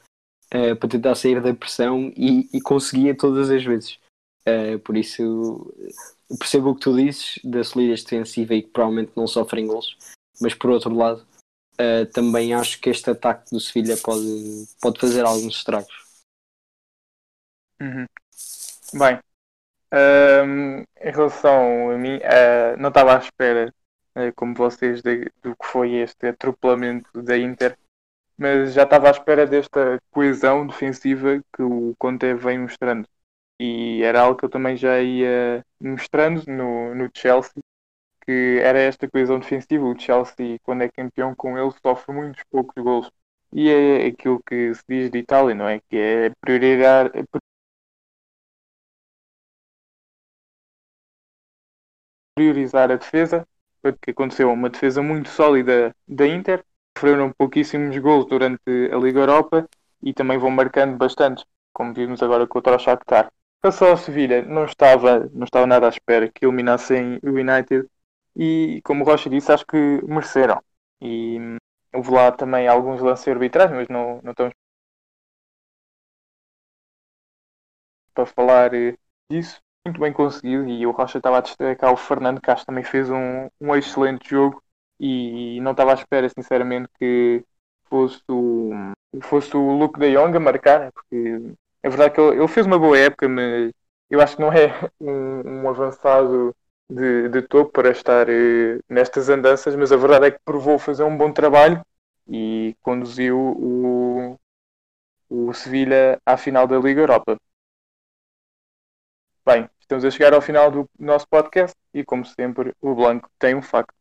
eh, 0.54 0.76
para 0.76 0.88
tentar 0.88 1.16
sair 1.16 1.42
da 1.42 1.52
pressão 1.52 2.14
e, 2.16 2.48
e 2.54 2.62
conseguia 2.62 3.18
todas 3.18 3.50
as 3.50 3.64
vezes. 3.64 4.00
Eh, 4.46 4.78
por 4.78 4.96
isso 4.96 5.74
eh, 5.80 6.36
percebo 6.38 6.70
o 6.70 6.76
que 6.76 6.82
tu 6.82 6.96
dizes 6.96 7.40
da 7.44 7.64
solidez 7.64 8.04
defensiva 8.04 8.54
e 8.54 8.62
que 8.62 8.70
provavelmente 8.70 9.14
não 9.16 9.26
sofrem 9.26 9.66
gols, 9.66 9.98
mas 10.40 10.54
por 10.54 10.70
outro 10.70 10.94
lado 10.94 11.26
uh, 11.80 12.06
também 12.14 12.54
acho 12.54 12.80
que 12.80 12.90
este 12.90 13.10
ataque 13.10 13.50
do 13.52 13.60
Sevilha 13.60 13.98
pode, 13.98 14.68
pode 14.80 15.00
fazer 15.00 15.26
alguns 15.26 15.56
estragos. 15.56 16.04
Uhum. 17.82 18.06
Bem, 18.94 19.20
um, 19.94 20.82
em 21.02 21.12
relação 21.12 21.92
a 21.92 21.98
mim, 21.98 22.18
uh, 22.18 22.80
não 22.80 22.90
estava 22.90 23.16
à 23.16 23.20
espera, 23.20 23.74
uh, 24.16 24.34
como 24.36 24.54
vocês, 24.54 25.02
de, 25.02 25.32
do 25.42 25.56
que 25.56 25.66
foi 25.66 25.94
este 25.96 26.28
atropelamento 26.28 27.22
da 27.22 27.38
Inter, 27.38 27.78
mas 28.38 28.74
já 28.74 28.84
estava 28.84 29.08
à 29.08 29.12
espera 29.12 29.46
desta 29.46 30.00
coesão 30.12 30.68
defensiva 30.68 31.42
que 31.56 31.62
o 31.64 31.94
Conte 31.98 32.34
vem 32.36 32.60
mostrando. 32.60 33.08
E 33.60 34.04
era 34.04 34.22
algo 34.22 34.38
que 34.38 34.46
eu 34.46 34.50
também 34.50 34.78
já 34.78 35.02
ia 35.02 35.64
mostrando 35.82 36.44
no, 36.48 36.96
no 36.96 37.10
Chelsea, 37.16 37.64
que 38.26 38.60
era 38.64 38.80
esta 38.80 39.10
coesão 39.10 39.40
defensiva. 39.40 39.86
O 39.86 40.00
Chelsea, 40.00 40.60
quando 40.64 40.84
é 40.84 40.90
campeão 40.90 41.36
com 41.36 41.58
ele, 41.58 41.72
sofre 41.82 42.14
muitos 42.16 42.44
poucos 42.52 42.84
gols. 42.84 43.12
E 43.54 43.70
é 43.70 44.08
aquilo 44.08 44.42
que 44.44 44.74
se 44.74 44.84
diz 44.90 45.12
de 45.12 45.20
Itália, 45.20 45.56
não 45.56 45.68
é? 45.68 45.80
Que 45.90 45.98
é 45.98 46.32
priorizar, 46.42 47.12
priorizar 52.36 52.92
a 52.92 52.96
defesa. 52.96 53.48
Foi 53.82 53.92
o 53.92 53.98
que 53.98 54.12
aconteceu. 54.12 54.52
Uma 54.52 54.70
defesa 54.70 55.02
muito 55.02 55.30
sólida 55.30 55.96
da 56.08 56.28
Inter. 56.28 56.64
Sofreram 57.04 57.34
pouquíssimos 57.34 57.98
gols 57.98 58.26
durante 58.28 58.72
a 58.90 58.96
Liga 58.96 59.20
Europa 59.20 59.68
e 60.02 60.14
também 60.14 60.38
vão 60.38 60.50
marcando 60.50 60.96
bastante, 60.96 61.44
como 61.74 61.94
vimos 61.94 62.24
agora 62.24 62.48
com 62.48 62.60
o 62.60 62.80
Shakhtar. 62.80 63.30
Passou 63.62 63.90
ao 63.90 63.98
Sevilha, 63.98 64.42
não 64.44 64.64
estava, 64.64 65.30
não 65.34 65.44
estava 65.44 65.68
nada 65.68 65.86
à 65.88 65.90
espera 65.90 66.32
que 66.32 66.46
eliminassem 66.46 67.20
o 67.22 67.32
United 67.32 67.86
e, 68.38 68.80
como 68.86 69.04
o 69.04 69.06
Rocha 69.06 69.30
disse, 69.30 69.52
acho 69.52 69.66
que 69.66 69.76
mereceram. 70.08 70.64
E 71.02 71.38
hum, 71.42 71.58
houve 71.94 72.10
lá 72.12 72.32
também 72.32 72.70
alguns 72.70 73.02
lances 73.02 73.28
arbitrais, 73.28 73.70
mas 73.70 73.90
não, 73.90 74.22
não 74.24 74.32
estamos 74.32 74.54
para 78.14 78.26
falar 78.26 78.74
eh, 78.74 78.96
disso 79.30 79.60
muito 79.86 80.00
bem 80.00 80.14
conseguido 80.14 80.66
e 80.70 80.88
o 80.88 80.92
Rocha 80.92 81.18
estava 81.18 81.40
a 81.40 81.42
destacar 81.42 81.92
o 81.92 81.98
Fernando 81.98 82.40
Castro 82.40 82.68
também 82.68 82.84
fez 82.86 83.10
um, 83.10 83.50
um 83.60 83.76
excelente 83.76 84.30
jogo 84.30 84.63
e 85.06 85.60
não 85.62 85.72
estava 85.72 85.92
à 85.92 85.96
espera 85.96 86.30
sinceramente 86.30 86.90
que 86.98 87.44
fosse 87.86 88.22
o, 88.30 88.72
fosse 89.22 89.56
o 89.56 89.72
Luke 89.78 90.00
de 90.00 90.14
Jong 90.14 90.38
a 90.38 90.40
marcar 90.40 90.92
porque 90.94 91.42
é 91.84 91.90
verdade 91.90 92.16
que 92.16 92.22
ele, 92.22 92.38
ele, 92.40 92.48
fez 92.48 92.66
uma 92.66 92.80
boa 92.80 92.98
época 92.98 93.28
mas 93.28 93.72
eu 94.10 94.22
acho 94.22 94.36
que 94.36 94.42
não 94.42 94.52
é 94.54 94.68
um, 95.02 95.64
um 95.64 95.70
avançado 95.70 96.56
de, 96.90 97.30
de, 97.30 97.42
topo 97.44 97.72
para 97.72 97.90
estar 97.92 98.30
eh, 98.30 98.80
nestas 98.90 99.30
andanças 99.30 99.76
mas 99.76 99.92
a 99.92 99.98
verdade 99.98 100.28
é 100.28 100.32
que 100.32 100.40
provou 100.46 100.80
fazer 100.80 101.04
um 101.04 101.18
bom 101.18 101.32
trabalho 101.32 101.82
e 102.28 102.76
conduziu 102.82 103.38
o, 103.38 104.40
o 105.30 105.54
Sevilha 105.54 106.20
à 106.26 106.38
final 106.38 106.68
da 106.68 106.78
Liga 106.80 107.02
Europa 107.02 107.38
Bem, 109.46 109.70
estamos 109.80 110.06
a 110.06 110.12
chegar 110.12 110.34
ao 110.34 110.42
final 110.42 110.72
do 110.72 110.90
nosso 110.98 111.28
podcast 111.28 111.76
e, 111.94 112.04
como 112.06 112.26
sempre, 112.26 112.74
o 112.82 112.96
Blanco 112.96 113.30
tem 113.38 113.54
um 113.54 113.62
facto. 113.62 113.94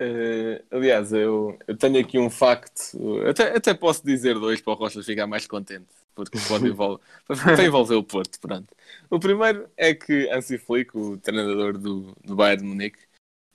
Uh, 0.00 0.60
aliás, 0.72 1.12
eu, 1.12 1.56
eu, 1.68 1.76
tenho 1.76 2.00
aqui 2.00 2.18
um 2.18 2.28
facto, 2.28 2.98
até, 3.28 3.56
até 3.56 3.72
posso 3.72 4.04
dizer 4.04 4.34
dois 4.34 4.60
para 4.60 4.72
o 4.72 4.76
Rocha 4.76 5.02
ficar 5.02 5.26
mais 5.26 5.46
contente, 5.46 5.86
porque 6.14 6.36
pode 6.48 6.66
envolver, 6.66 7.00
envolver 7.64 7.94
o 7.94 8.02
Porto. 8.02 8.40
Pronto. 8.40 8.74
O 9.08 9.20
primeiro 9.20 9.68
é 9.76 9.94
que 9.94 10.28
Ansi 10.30 10.58
Flick, 10.58 10.96
o 10.96 11.16
treinador 11.18 11.78
do, 11.78 12.12
do 12.24 12.34
Bayern 12.34 12.62
de 12.62 12.68
Munique, 12.68 12.98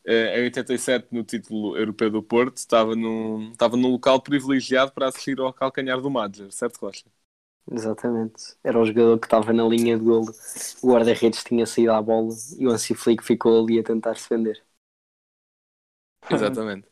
uh, 0.07 0.37
em 0.37 0.43
87, 0.45 1.07
no 1.11 1.23
título 1.23 1.77
europeu 1.77 2.09
do 2.09 2.23
Porto, 2.23 2.57
estava 2.57 2.95
num, 2.95 3.51
estava 3.51 3.75
num 3.75 3.91
local 3.91 4.21
privilegiado 4.21 4.93
para 4.93 5.09
assistir 5.09 5.39
ao 5.41 5.53
calcanhar 5.53 5.99
do 5.99 6.09
Madger, 6.09 6.51
certo, 6.51 6.77
Rocha? 6.77 7.05
Exatamente. 7.71 8.55
Era 8.63 8.79
o 8.79 8.85
jogador 8.85 9.19
que 9.19 9.27
estava 9.27 9.53
na 9.53 9.67
linha 9.67 9.97
de 9.97 10.03
golo. 10.03 10.33
O 10.81 10.91
guarda-redes 10.93 11.43
tinha 11.43 11.65
saído 11.65 11.91
à 11.91 12.01
bola 12.01 12.33
e 12.57 12.65
o 12.65 12.71
Ansi 12.71 12.95
Flick 12.95 13.23
ficou 13.23 13.63
ali 13.63 13.79
a 13.79 13.83
tentar 13.83 14.15
se 14.15 14.23
defender. 14.23 14.63
Exatamente. 16.35 16.87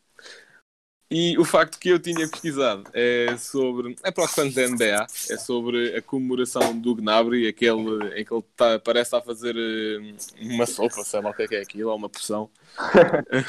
E 1.10 1.38
o 1.38 1.44
facto 1.44 1.78
que 1.78 1.88
eu 1.88 1.98
tinha 1.98 2.28
pesquisado 2.28 2.84
é 2.92 3.34
sobre. 3.38 3.96
É 4.04 4.12
fãs 4.12 4.54
da 4.54 4.68
NBA, 4.68 5.06
é 5.30 5.36
sobre 5.38 5.96
a 5.96 6.02
comemoração 6.02 6.78
do 6.78 6.94
Gnabry, 6.94 7.48
aquele 7.48 8.20
em 8.20 8.24
que 8.24 8.34
ele 8.34 8.44
tá, 8.54 8.78
parece 8.78 9.08
estar 9.08 9.18
a 9.18 9.22
fazer 9.22 9.56
eh, 9.56 10.14
uma 10.38 10.66
sopa, 10.66 11.02
sei 11.02 11.22
lá 11.22 11.30
o 11.30 11.34
que 11.34 11.44
é, 11.44 11.48
que 11.48 11.56
é 11.56 11.60
aquilo, 11.62 11.90
ou 11.90 11.96
uma 11.96 12.10
porção. 12.10 12.50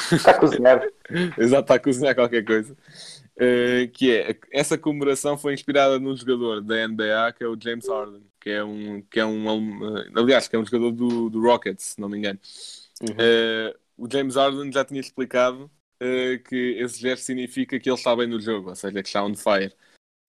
está 0.10 0.32
a 0.32 0.39
cozinhar. 0.39 0.88
Exato, 1.38 1.62
está 1.63 1.75
a 1.75 1.80
cozinhar 1.80 2.15
qualquer 2.15 2.45
coisa. 2.45 2.73
Uh, 3.36 3.89
que 3.91 4.12
é 4.12 4.38
essa 4.52 4.78
comemoração 4.78 5.38
foi 5.38 5.54
inspirada 5.54 5.97
num 5.97 6.15
jogador 6.15 6.62
da 6.62 6.86
NBA 6.86 7.34
que 7.38 7.43
é 7.43 7.47
o 7.47 7.58
James 7.62 7.88
Harden, 7.88 8.21
que 8.39 8.49
é 8.49 8.63
um 8.63 9.02
que 9.02 9.19
é 9.19 9.25
um 9.25 9.47
uh, 9.82 10.06
aliás 10.15 10.47
que 10.47 10.56
é 10.58 10.60
um 10.60 10.65
jogador 10.65 10.91
do, 10.91 11.30
do 11.30 11.41
Rockets, 11.41 11.84
se 11.84 12.02
não 12.02 12.08
me 12.08 12.17
engano. 12.17 12.39
Uhum. 13.02 13.15
Uh, 13.15 13.80
o 13.97 14.10
James 14.12 14.36
Harden 14.36 14.71
já 14.71 14.86
tinha 14.86 14.99
explicado 14.99 15.69
que 16.47 16.77
esse 16.79 16.99
gesto 16.99 17.23
significa 17.23 17.79
que 17.79 17.89
ele 17.89 17.97
está 17.97 18.15
bem 18.15 18.27
no 18.27 18.39
jogo, 18.39 18.69
ou 18.69 18.75
seja, 18.75 19.01
que 19.01 19.07
está 19.07 19.23
on 19.23 19.35
fire. 19.35 19.73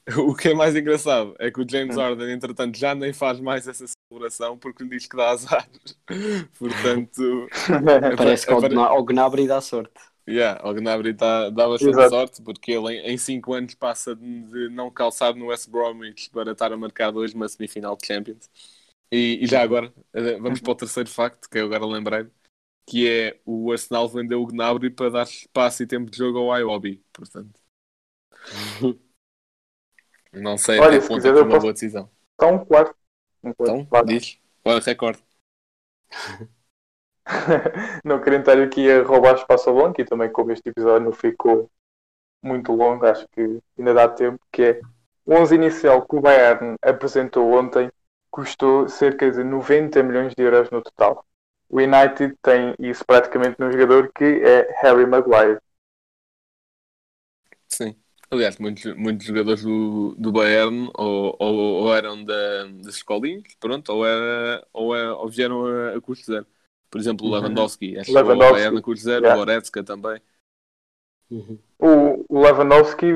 O 0.19 0.35
que 0.35 0.49
é 0.49 0.55
mais 0.55 0.75
engraçado 0.75 1.35
é 1.39 1.51
que 1.51 1.61
o 1.61 1.69
James. 1.69 1.97
Harden, 1.97 2.33
entretanto, 2.33 2.77
já 2.77 2.95
nem 2.95 3.13
faz 3.13 3.39
mais 3.39 3.69
essa 3.69 3.85
celebração 3.87 4.59
porque 4.59 4.83
lhe 4.83 4.91
diz 4.91 5.07
que 5.07 5.17
dá 5.17 5.31
azar. 5.31 5.69
Portanto, 6.59 7.49
parece 8.17 8.47
que 8.47 8.53
ao 8.53 9.05
Gnabry 9.05 9.47
dá 9.47 9.61
sorte. 9.61 9.93
Yeah, 10.29 10.61
o 10.69 10.73
Gnabry 10.73 11.15
tá, 11.15 11.51
dá 11.51 11.67
bastante 11.69 11.91
Exato. 11.91 12.11
sorte 12.11 12.43
porque 12.43 12.73
ele 12.73 12.99
em 13.01 13.17
5 13.17 13.53
anos 13.53 13.75
passa 13.75 14.15
de 14.15 14.69
não 14.69 14.91
calçar 14.91 15.35
no 15.35 15.47
West 15.47 15.69
Bromwich 15.69 16.31
para 16.31 16.53
estar 16.53 16.73
a 16.73 16.77
marcar 16.77 17.15
hoje 17.15 17.35
uma 17.35 17.49
semifinal 17.49 17.97
de 17.97 18.07
Champions. 18.07 18.49
E, 19.11 19.41
e, 19.43 19.47
já 19.47 19.61
agora, 19.61 19.93
eh, 20.13 20.39
vamos 20.39 20.61
para 20.61 20.71
o 20.71 20.75
terceiro 20.77 21.11
facto 21.11 21.49
que 21.51 21.59
eu 21.59 21.67
agora 21.67 21.85
lembrei 21.85 22.29
que 22.91 23.09
é 23.09 23.39
o 23.47 23.71
Arsenal 23.71 24.09
vendeu 24.09 24.43
o 24.43 24.47
Gnabry 24.49 24.91
para 24.91 25.11
dar 25.11 25.23
espaço 25.23 25.81
e 25.81 25.87
tempo 25.87 26.11
de 26.11 26.19
jogo 26.19 26.39
ao 26.39 26.59
Iwobi, 26.59 27.01
portanto. 27.13 27.61
não 30.35 30.59
sei 30.59 30.81
Olha, 30.81 30.99
até 30.99 31.07
ponto 31.07 31.25
é 31.25 31.31
uma 31.31 31.47
posso... 31.47 31.61
boa 31.61 31.73
decisão. 31.73 32.11
Então, 32.35 32.65
claro. 32.65 32.93
Um 33.45 33.51
então, 33.51 33.87
claro. 33.87 34.07
diz. 34.07 34.41
Olha, 34.65 34.81
recorde. 34.81 35.23
não 38.05 38.21
querendo 38.21 38.41
estar 38.41 38.61
aqui 38.61 38.91
a 38.91 39.05
roubar 39.05 39.37
espaço 39.37 39.71
ao 39.71 39.77
longo 39.77 39.95
e 40.01 40.05
também 40.05 40.29
como 40.33 40.51
este 40.51 40.69
episódio 40.69 41.05
não 41.05 41.13
ficou 41.13 41.71
muito 42.43 42.73
longo, 42.73 43.07
acho 43.07 43.25
que 43.29 43.61
ainda 43.79 43.95
dá 43.95 44.09
tempo, 44.09 44.41
que 44.51 44.63
é 44.63 44.81
o 45.25 45.35
11 45.35 45.55
inicial 45.55 46.05
que 46.09 46.17
o 46.17 46.21
Bayern 46.21 46.75
apresentou 46.83 47.53
ontem 47.53 47.89
custou 48.33 48.89
cerca 48.89 49.31
de 49.31 49.45
90 49.45 50.03
milhões 50.03 50.35
de 50.35 50.43
euros 50.43 50.71
no 50.71 50.83
total. 50.83 51.25
O 51.71 51.79
United 51.79 52.37
tem 52.43 52.75
isso 52.81 53.05
praticamente 53.07 53.55
no 53.61 53.71
jogador 53.71 54.11
que 54.13 54.25
é 54.25 54.69
Harry 54.83 55.07
Maguire. 55.07 55.61
Sim. 57.69 57.95
Aliás, 58.29 58.59
muitos, 58.59 58.85
muitos 58.97 59.27
jogadores 59.27 59.63
do, 59.63 60.15
do 60.17 60.33
Bayern 60.33 60.91
ou, 60.95 61.37
ou, 61.39 61.57
ou 61.83 61.97
eram 61.97 62.25
da, 62.25 62.65
das 62.83 62.97
escolinhas, 62.97 63.55
pronto, 63.59 63.93
ou, 63.93 64.05
era, 64.05 64.67
ou, 64.73 64.97
é, 64.97 65.13
ou 65.13 65.29
vieram 65.29 65.65
a, 65.67 65.97
a 65.97 66.01
custo 66.01 66.27
zero. 66.27 66.47
Por 66.91 67.01
exemplo, 67.01 67.27
o 67.27 67.31
uhum. 67.31 67.37
Lewandowski, 67.37 67.99
acho 67.99 68.13
Lewandowski. 68.13 68.53
Bayern 68.53 68.83
com 68.83 68.97
zero, 68.97 69.25
yeah. 69.25 69.35
o 69.35 69.39
Goretzka 69.39 69.85
também. 69.85 70.21
Uhum. 71.31 71.59
O, 71.79 72.25
o 72.29 72.43
Lewandowski 72.43 73.07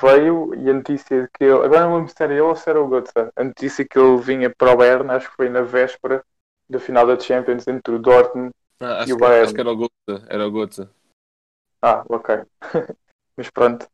veio 0.00 0.54
e 0.54 0.70
a 0.70 0.74
notícia 0.74 1.28
que 1.34 1.44
ele, 1.44 1.64
agora 1.64 1.84
não 1.84 1.96
lembro 1.96 2.10
se 2.10 2.22
era 2.22 2.32
ele 2.32 2.40
ou 2.40 2.56
se 2.56 2.68
era 2.68 2.82
o 2.82 2.88
Götze, 2.88 3.12
a 3.36 3.44
notícia 3.44 3.86
que 3.86 3.98
ele 3.98 4.16
vinha 4.18 4.50
para 4.50 4.72
o 4.72 4.76
Bayern, 4.76 5.10
acho 5.10 5.30
que 5.30 5.36
foi 5.36 5.50
na 5.50 5.60
véspera 5.60 6.24
da 6.72 6.80
final 6.80 7.06
da 7.06 7.18
Champions 7.18 7.68
entre 7.68 7.94
o 7.94 7.98
Dortmund 7.98 8.50
ah, 8.80 9.04
e 9.06 9.12
o 9.12 9.18
Bayern. 9.18 9.44
Acho 9.44 9.54
que 9.54 9.60
era 9.60 9.70
o 9.70 9.76
Götze, 9.76 10.26
era 10.28 10.46
o 10.46 10.50
Götze. 10.50 10.88
Ah, 11.80 12.04
ok. 12.08 12.42
Mas 13.36 13.50
pronto. 13.50 13.86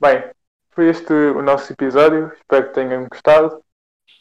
Bem, 0.00 0.30
foi 0.70 0.88
este 0.88 1.12
o 1.12 1.42
nosso 1.42 1.72
episódio, 1.72 2.32
espero 2.34 2.68
que 2.68 2.74
tenham 2.74 3.06
gostado. 3.08 3.62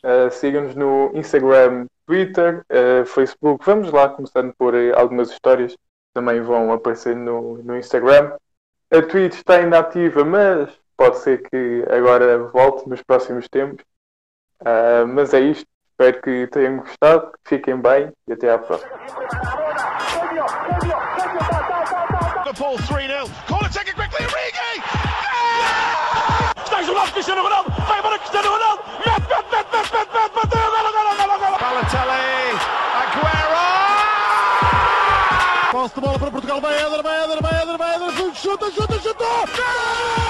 Uh, 0.03 0.31
Sigam-nos 0.31 0.75
no 0.75 1.11
Instagram, 1.13 1.87
Twitter, 2.05 2.65
uh, 2.69 3.05
Facebook. 3.05 3.63
Vamos 3.65 3.91
lá, 3.91 4.09
começando 4.09 4.53
por 4.57 4.73
uh, 4.73 4.97
algumas 4.97 5.29
histórias 5.29 5.73
que 5.73 5.79
também 6.13 6.41
vão 6.41 6.71
aparecer 6.71 7.15
no, 7.15 7.57
no 7.63 7.77
Instagram. 7.77 8.35
A 8.91 9.01
Twitch 9.01 9.35
está 9.35 9.61
inativa, 9.61 10.23
mas 10.25 10.69
pode 10.97 11.19
ser 11.19 11.47
que 11.49 11.85
agora 11.89 12.39
volte 12.47 12.89
nos 12.89 13.03
próximos 13.03 13.47
tempos. 13.47 13.85
mas 15.13 15.33
é 15.33 15.41
isto. 15.41 15.68
Espero 15.99 16.21
que 16.21 16.47
tenham 16.47 16.77
gostado, 16.77 17.29
fiquem 17.43 17.75
bem 17.75 18.09
e 18.25 18.31
até 18.31 18.53
à 18.53 18.57
próxima. 18.57 18.89
Liverpool 22.37 22.77
3-0. 22.77 23.29
Call 23.49 23.65
it, 23.65 23.77
quickly, 23.93 24.25
Origi! 24.25 24.81
Está 26.63 26.81
isolado 26.81 27.11
Cristiano 27.11 27.43
Ronaldo, 27.43 27.69
vai 27.85 27.99
embora 27.99 28.17
Cristiano 28.17 28.49
Ronaldo, 28.49 28.83
mete, 29.05 29.27
mete, 29.27 29.43
mete, 29.51 29.71
mete, 29.75 29.91
mete, 29.91 30.13
mete, 30.13 30.35
bateu, 30.35 30.71
golo, 30.71 30.89
golo, 30.93 31.15
golo, 31.17 31.37
golo. 31.37 31.57
Balotelli, 31.59 32.55
Aguero! 33.01 33.59
Posse 35.69 35.95
de 35.95 35.99
bola 36.01 36.17
para 36.17 36.31
Portugal, 36.31 36.61
vai 36.61 36.77
Eder, 36.81 37.03
vai 37.03 37.23
Eder, 37.25 38.33
chuta, 38.35 38.71
chuta, 38.71 38.97
chutou! 38.99 40.28